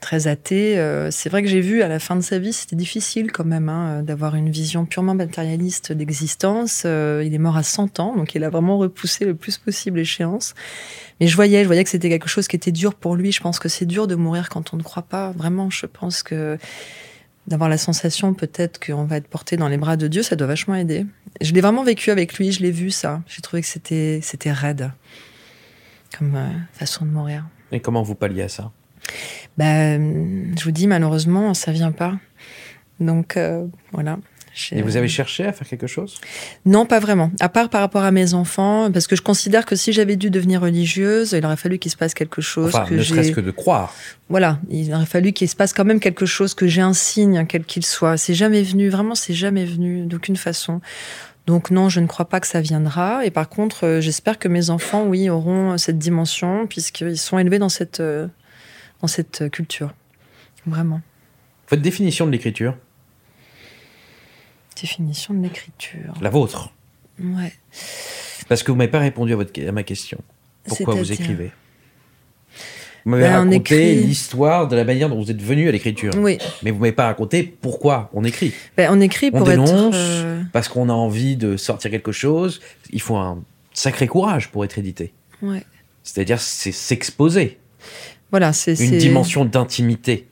très 0.00 0.28
athée. 0.28 0.78
Euh, 0.78 1.10
c'est 1.10 1.28
vrai 1.28 1.42
que 1.42 1.48
j'ai 1.48 1.60
vu 1.60 1.82
à 1.82 1.88
la 1.88 1.98
fin 1.98 2.16
de 2.16 2.20
sa 2.20 2.38
vie, 2.38 2.52
c'était 2.52 2.76
difficile 2.76 3.32
quand 3.32 3.44
même 3.44 3.68
hein, 3.68 4.02
d'avoir 4.02 4.36
une 4.36 4.50
vision 4.50 4.86
purement 4.86 5.14
matérialiste 5.14 5.92
d'existence. 5.92 6.82
Euh, 6.84 7.22
il 7.24 7.34
est 7.34 7.38
mort 7.38 7.56
à 7.56 7.62
100 7.62 8.00
ans, 8.00 8.16
donc 8.16 8.34
il 8.36 8.44
a 8.44 8.50
vraiment 8.50 8.78
repoussé 8.78 9.24
le 9.24 9.34
plus 9.34 9.58
possible 9.58 9.98
l'échéance. 9.98 10.54
Mais 11.20 11.26
je 11.26 11.36
voyais, 11.36 11.62
je 11.62 11.66
voyais 11.66 11.84
que 11.84 11.90
c'était 11.90 12.08
quelque 12.08 12.28
chose 12.28 12.48
qui 12.48 12.56
était 12.56 12.72
dur 12.72 12.94
pour 12.94 13.16
lui. 13.16 13.32
Je 13.32 13.40
pense 13.40 13.58
que 13.58 13.68
c'est 13.68 13.86
dur 13.86 14.06
de 14.06 14.14
mourir 14.14 14.48
quand 14.48 14.74
on 14.74 14.76
ne 14.76 14.82
croit 14.82 15.04
pas. 15.04 15.30
Vraiment, 15.30 15.70
je 15.70 15.86
pense 15.86 16.24
que 16.24 16.58
d'avoir 17.46 17.68
la 17.68 17.78
sensation 17.78 18.34
peut-être 18.34 18.84
qu'on 18.84 19.04
va 19.04 19.16
être 19.16 19.28
porté 19.28 19.56
dans 19.56 19.68
les 19.68 19.76
bras 19.76 19.96
de 19.96 20.08
Dieu, 20.08 20.22
ça 20.22 20.36
doit 20.36 20.46
vachement 20.46 20.74
aider. 20.74 21.06
Je 21.40 21.52
l'ai 21.52 21.60
vraiment 21.60 21.84
vécu 21.84 22.10
avec 22.10 22.38
lui, 22.38 22.52
je 22.52 22.62
l'ai 22.62 22.70
vu 22.70 22.90
ça. 22.90 23.22
J'ai 23.26 23.42
trouvé 23.42 23.62
que 23.62 23.68
c'était 23.68 24.20
c'était 24.22 24.52
raide 24.52 24.90
comme 26.16 26.34
euh, 26.36 26.48
façon 26.72 27.04
de 27.04 27.10
mourir. 27.10 27.44
Et 27.72 27.80
comment 27.80 28.02
vous 28.02 28.14
palliez 28.14 28.42
à 28.42 28.48
ça? 28.48 28.70
Ben, 29.58 30.56
je 30.56 30.64
vous 30.64 30.70
dis 30.70 30.86
malheureusement, 30.86 31.54
ça 31.54 31.72
vient 31.72 31.92
pas. 31.92 32.14
Donc 33.00 33.36
euh, 33.36 33.66
voilà. 33.92 34.18
Et 34.72 34.82
vous 34.82 34.96
avez 34.96 35.08
cherché 35.08 35.44
à 35.44 35.52
faire 35.52 35.66
quelque 35.66 35.86
chose? 35.86 36.16
Non, 36.64 36.86
pas 36.86 37.00
vraiment. 37.00 37.32
À 37.40 37.48
part 37.48 37.70
par 37.70 37.80
rapport 37.80 38.04
à 38.04 38.12
mes 38.12 38.34
enfants, 38.34 38.90
parce 38.92 39.06
que 39.06 39.16
je 39.16 39.22
considère 39.22 39.66
que 39.66 39.74
si 39.74 39.92
j'avais 39.92 40.16
dû 40.16 40.30
devenir 40.30 40.60
religieuse, 40.60 41.32
il 41.32 41.44
aurait 41.44 41.56
fallu 41.56 41.78
qu'il 41.78 41.90
se 41.90 41.96
passe 41.96 42.14
quelque 42.14 42.40
chose. 42.40 42.74
Enfin, 42.74 42.84
que 42.84 42.94
ne 42.94 43.02
serait-ce 43.02 43.32
que 43.32 43.40
de 43.40 43.50
croire. 43.50 43.92
Voilà, 44.28 44.60
il 44.70 44.94
aurait 44.94 45.06
fallu 45.06 45.32
qu'il 45.32 45.48
se 45.48 45.56
passe 45.56 45.72
quand 45.72 45.84
même 45.84 46.00
quelque 46.00 46.26
chose, 46.26 46.54
que 46.54 46.66
j'ai 46.66 46.82
un 46.82 46.92
signe, 46.92 47.44
quel 47.46 47.64
qu'il 47.64 47.84
soit. 47.84 48.16
C'est 48.16 48.34
jamais 48.34 48.62
venu, 48.62 48.88
vraiment, 48.88 49.14
c'est 49.14 49.34
jamais 49.34 49.64
venu 49.64 50.06
d'aucune 50.06 50.36
façon. 50.36 50.80
Donc 51.46 51.70
non, 51.70 51.88
je 51.88 52.00
ne 52.00 52.06
crois 52.06 52.26
pas 52.26 52.40
que 52.40 52.46
ça 52.46 52.60
viendra. 52.60 53.26
Et 53.26 53.30
par 53.30 53.48
contre, 53.48 53.84
euh, 53.84 54.00
j'espère 54.00 54.38
que 54.38 54.48
mes 54.48 54.70
enfants, 54.70 55.04
oui, 55.04 55.28
auront 55.28 55.76
cette 55.78 55.98
dimension, 55.98 56.66
puisqu'ils 56.66 57.18
sont 57.18 57.38
élevés 57.38 57.58
dans 57.58 57.68
cette, 57.68 58.00
euh, 58.00 58.28
dans 59.02 59.08
cette 59.08 59.50
culture. 59.50 59.92
Vraiment. 60.66 61.02
Votre 61.68 61.82
définition 61.82 62.26
de 62.26 62.30
l'écriture? 62.30 62.76
Définition 64.84 65.32
de 65.32 65.42
l'écriture. 65.42 66.12
La 66.20 66.28
vôtre. 66.28 66.70
Ouais. 67.18 67.54
Parce 68.50 68.62
que 68.62 68.70
vous 68.70 68.76
m'avez 68.76 68.90
pas 68.90 68.98
répondu 68.98 69.32
à, 69.32 69.36
votre, 69.36 69.66
à 69.66 69.72
ma 69.72 69.82
question. 69.82 70.18
Pourquoi 70.66 70.94
vous 70.94 71.10
écrivez? 71.10 71.52
Vous 73.02 73.12
m'avez 73.12 73.22
ben, 73.22 73.48
raconté 73.48 73.94
l'histoire 73.94 74.68
de 74.68 74.76
la 74.76 74.84
manière 74.84 75.08
dont 75.08 75.18
vous 75.18 75.30
êtes 75.30 75.40
venu 75.40 75.70
à 75.70 75.72
l'écriture. 75.72 76.12
Oui. 76.18 76.36
Mais 76.62 76.70
vous 76.70 76.80
m'avez 76.80 76.92
pas 76.92 77.06
raconté 77.06 77.44
pourquoi 77.44 78.10
on 78.12 78.24
écrit. 78.24 78.52
Ben, 78.76 78.90
on 78.92 79.00
écrit 79.00 79.30
pour 79.30 79.40
on 79.40 79.44
dénonce, 79.44 79.94
être. 79.94 79.94
Euh, 79.94 80.42
Parce 80.52 80.68
qu'on 80.68 80.90
a 80.90 80.92
envie 80.92 81.36
de 81.36 81.56
sortir 81.56 81.90
quelque 81.90 82.12
chose. 82.12 82.60
Il 82.90 83.00
faut 83.00 83.16
un 83.16 83.42
sacré 83.72 84.06
courage 84.06 84.50
pour 84.50 84.66
être 84.66 84.76
édité. 84.76 85.14
Ouais. 85.40 85.64
C'est-à-dire, 86.02 86.42
c'est 86.42 86.72
s'exposer. 86.72 87.58
Voilà, 88.30 88.52
c'est. 88.52 88.74
Une 88.74 88.98
dimension 88.98 89.46
d'intimité. 89.46 90.28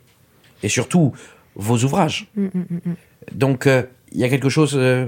Et 0.62 0.68
surtout, 0.68 1.14
vos 1.54 1.78
ouvrages. 1.84 2.28
Mm, 2.36 2.44
mm, 2.44 2.66
mm, 2.68 2.94
Donc, 3.32 3.66
euh, 3.66 3.84
il 4.14 4.20
y 4.20 4.25
a 4.25 4.29
quelque 4.29 4.48
chose. 4.48 4.72
Euh, 4.75 5.07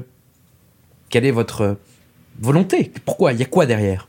quelle 1.09 1.25
est 1.25 1.31
votre 1.31 1.77
volonté? 2.41 2.91
Pourquoi? 3.05 3.33
Il 3.33 3.39
y 3.39 3.43
a 3.43 3.47
quoi 3.47 3.67
derrière? 3.67 4.09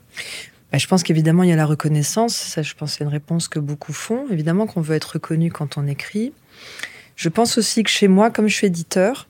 Bah, 0.72 0.78
Je 0.78 0.88
pense 0.88 1.04
qu'évidemment, 1.04 1.44
il 1.44 1.50
y 1.50 1.54
a 1.54 1.56
la 1.56 1.66
reconnaissance. 1.66 2.36
Ça, 2.36 2.62
je 2.62 2.74
pense, 2.74 2.94
c'est 2.94 3.04
une 3.04 3.10
réponse 3.10 3.48
que 3.48 3.60
beaucoup 3.60 3.94
font. 3.94 4.26
Évidemment 4.32 4.66
qu'on 4.66 4.82
veut 4.82 4.96
être 4.96 5.14
reconnu 5.14 5.52
quand 5.52 5.78
on 5.78 5.88
écrit. 5.88 6.34
Je 7.16 7.30
pense 7.30 7.58
aussi 7.58 7.84
que 7.84 7.90
chez 7.90 8.08
moi, 8.08 8.32
comme 8.32 8.48
je 8.48 8.56
suis 8.56 8.68
éditeur, 8.68 9.28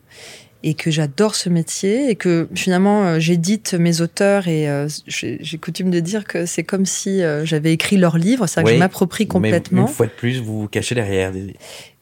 et 0.63 0.73
que 0.73 0.89
j'adore 0.89 1.35
ce 1.35 1.47
métier 1.47 2.09
et 2.09 2.15
que 2.15 2.47
finalement 2.55 3.05
euh, 3.05 3.19
j'édite 3.19 3.75
mes 3.75 4.01
auteurs 4.01 4.47
et 4.47 4.67
euh, 4.67 4.87
j'ai 5.05 5.57
coutume 5.59 5.91
de 5.91 5.99
dire 5.99 6.25
que 6.25 6.47
c'est 6.47 6.63
comme 6.63 6.87
si 6.87 7.21
j'avais 7.43 7.71
écrit 7.71 7.97
leur 7.97 8.17
livre, 8.17 8.47
c'est 8.47 8.63
que 8.63 8.71
je 8.71 8.75
m'approprie 8.75 9.27
complètement. 9.27 9.83
Mais 9.83 9.87
une 9.89 9.93
fois 9.93 10.07
de 10.07 10.11
plus, 10.11 10.39
vous 10.39 10.61
vous 10.61 10.67
cachez 10.67 10.95
derrière. 10.95 11.31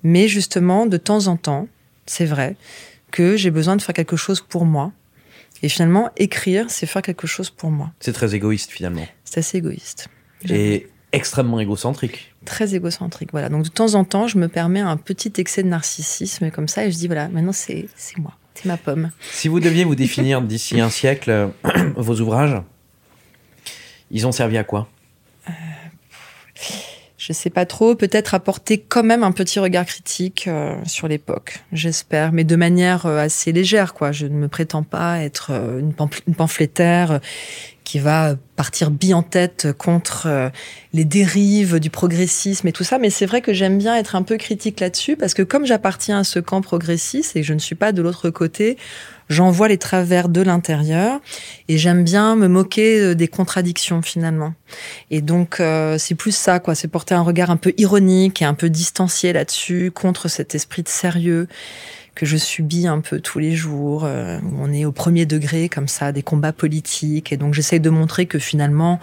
Mais 0.03 0.29
justement, 0.29 0.85
de 0.85 0.95
temps 0.95 1.27
en 1.27 1.35
temps, 1.35 1.67
c'est 2.05 2.25
vrai, 2.25 2.55
que 3.13 3.37
j'ai 3.37 3.51
besoin 3.51 3.77
de 3.77 3.81
faire 3.81 3.93
quelque 3.93 4.17
chose 4.17 4.41
pour 4.41 4.65
moi. 4.65 4.91
Et 5.61 5.69
finalement, 5.69 6.09
écrire, 6.17 6.65
c'est 6.69 6.87
faire 6.87 7.03
quelque 7.03 7.27
chose 7.27 7.49
pour 7.49 7.71
moi. 7.71 7.91
C'est 8.01 8.11
très 8.11 8.35
égoïste 8.35 8.71
finalement. 8.71 9.07
C'est 9.23 9.39
assez 9.39 9.59
égoïste. 9.59 10.09
Et 10.49 10.87
extrêmement 11.13 11.59
égocentrique. 11.59 12.33
Très 12.43 12.75
égocentrique, 12.75 13.29
voilà. 13.31 13.47
Donc 13.47 13.63
de 13.63 13.69
temps 13.69 13.93
en 13.93 14.03
temps, 14.03 14.27
je 14.27 14.37
me 14.37 14.49
permets 14.49 14.81
un 14.81 14.97
petit 14.97 15.31
excès 15.37 15.63
de 15.63 15.69
narcissisme 15.69 16.51
comme 16.51 16.67
ça 16.67 16.85
et 16.85 16.91
je 16.91 16.97
dis 16.97 17.07
voilà, 17.07 17.29
maintenant 17.29 17.53
c'est 17.53 17.87
moi, 18.17 18.33
c'est 18.55 18.65
ma 18.65 18.77
pomme. 18.77 19.11
Si 19.31 19.47
vous 19.47 19.61
deviez 19.61 19.85
vous 19.85 19.95
définir 19.95 20.41
d'ici 20.51 20.81
un 20.81 20.89
siècle 20.89 21.51
vos 21.95 22.19
ouvrages, 22.19 22.61
ils 24.11 24.27
ont 24.27 24.33
servi 24.33 24.57
à 24.57 24.63
quoi? 24.65 24.89
Euh, 25.47 25.51
je 27.25 27.31
sais 27.31 27.49
pas 27.49 27.65
trop, 27.65 27.95
peut-être 27.95 28.33
apporter 28.33 28.77
quand 28.77 29.03
même 29.03 29.23
un 29.23 29.31
petit 29.31 29.57
regard 29.57 29.85
critique 29.85 30.49
euh, 30.49 30.75
sur 30.85 31.07
l'époque, 31.07 31.63
j'espère, 31.71 32.33
mais 32.33 32.43
de 32.43 32.57
manière 32.57 33.05
euh, 33.05 33.17
assez 33.17 33.53
légère, 33.53 33.93
quoi. 33.93 34.11
Je 34.11 34.25
ne 34.25 34.33
me 34.33 34.49
prétends 34.49 34.83
pas 34.83 35.19
être 35.19 35.51
euh, 35.51 35.79
une, 35.79 35.93
pamphlétaire 36.35 37.21
qui 37.83 37.99
va 37.99 38.35
partir 38.55 38.91
bien 38.91 39.17
en 39.17 39.23
tête 39.23 39.73
contre 39.77 40.51
les 40.93 41.05
dérives 41.05 41.79
du 41.79 41.89
progressisme 41.89 42.67
et 42.67 42.71
tout 42.71 42.83
ça, 42.83 42.99
mais 42.99 43.09
c'est 43.09 43.25
vrai 43.25 43.41
que 43.41 43.53
j'aime 43.53 43.77
bien 43.77 43.95
être 43.95 44.15
un 44.15 44.23
peu 44.23 44.37
critique 44.37 44.79
là-dessus, 44.79 45.15
parce 45.15 45.33
que 45.33 45.41
comme 45.41 45.65
j'appartiens 45.65 46.19
à 46.19 46.23
ce 46.23 46.39
camp 46.39 46.61
progressiste 46.61 47.35
et 47.35 47.43
je 47.43 47.53
ne 47.53 47.59
suis 47.59 47.75
pas 47.75 47.91
de 47.91 48.01
l'autre 48.01 48.29
côté, 48.29 48.77
j'en 49.29 49.51
vois 49.51 49.67
les 49.67 49.77
travers 49.77 50.29
de 50.29 50.41
l'intérieur 50.41 51.19
et 51.67 51.77
j'aime 51.77 52.03
bien 52.03 52.35
me 52.35 52.47
moquer 52.47 52.99
euh, 52.99 53.15
des 53.15 53.27
contradictions 53.27 54.01
finalement. 54.01 54.53
Et 55.11 55.21
donc 55.21 55.59
euh, 55.59 55.97
c'est 55.97 56.15
plus 56.15 56.35
ça 56.35 56.59
quoi, 56.59 56.75
c'est 56.75 56.87
porter 56.87 57.15
un 57.15 57.21
regard 57.21 57.51
un 57.51 57.57
peu 57.57 57.73
ironique 57.77 58.41
et 58.41 58.45
un 58.45 58.53
peu 58.53 58.69
distancié 58.69 59.33
là-dessus 59.33 59.91
contre 59.91 60.27
cet 60.27 60.55
esprit 60.55 60.83
de 60.83 60.89
sérieux 60.89 61.47
que 62.15 62.25
je 62.25 62.37
subis 62.37 62.87
un 62.87 63.01
peu 63.01 63.19
tous 63.19 63.39
les 63.39 63.55
jours. 63.55 64.05
Euh, 64.05 64.39
on 64.57 64.71
est 64.71 64.85
au 64.85 64.91
premier 64.91 65.25
degré 65.25 65.69
comme 65.69 65.87
ça, 65.87 66.11
des 66.11 66.23
combats 66.23 66.53
politiques 66.53 67.31
et 67.31 67.37
donc 67.37 67.53
j'essaye 67.53 67.79
de 67.79 67.89
montrer 67.89 68.25
que 68.25 68.39
finalement 68.39 68.99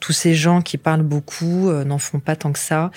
tous 0.00 0.12
ces 0.12 0.34
gens 0.34 0.60
qui 0.60 0.76
parlent 0.76 1.02
beaucoup 1.02 1.68
euh, 1.68 1.84
n'en 1.84 1.98
font 1.98 2.20
pas 2.20 2.36
tant 2.36 2.52
que 2.52 2.58
ça, 2.58 2.90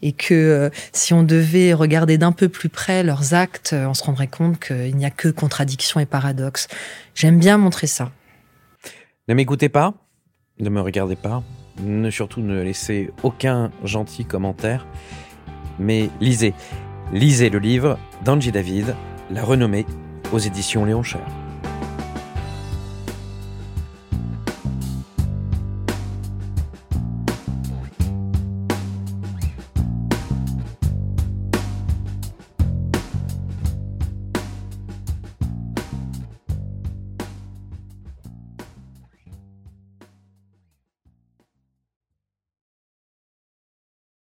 et 0.00 0.12
que 0.12 0.32
euh, 0.32 0.70
si 0.92 1.12
on 1.12 1.22
devait 1.22 1.74
regarder 1.74 2.16
d'un 2.16 2.32
peu 2.32 2.48
plus 2.48 2.70
près 2.70 3.02
leurs 3.02 3.34
actes, 3.34 3.74
on 3.78 3.92
se 3.92 4.02
rendrait 4.02 4.28
compte 4.28 4.58
qu'il 4.58 4.96
n'y 4.96 5.04
a 5.04 5.10
que 5.10 5.28
contradictions 5.28 6.00
et 6.00 6.06
paradoxes. 6.06 6.68
J'aime 7.14 7.38
bien 7.38 7.58
montrer 7.58 7.86
ça. 7.86 8.12
Ne 9.28 9.34
m'écoutez 9.34 9.68
pas, 9.68 9.92
ne 10.58 10.70
me 10.70 10.80
regardez 10.80 11.16
pas, 11.16 11.42
ne 11.82 12.08
surtout 12.10 12.40
ne 12.40 12.62
laissez 12.62 13.10
aucun 13.22 13.70
gentil 13.84 14.24
commentaire, 14.24 14.86
mais 15.78 16.08
lisez, 16.20 16.54
lisez 17.12 17.50
le 17.50 17.58
livre 17.58 17.98
d'Angie 18.24 18.52
David, 18.52 18.94
La 19.30 19.42
renommée, 19.42 19.86
aux 20.32 20.38
éditions 20.38 20.84
Léon 20.84 21.02
Cher. 21.02 21.26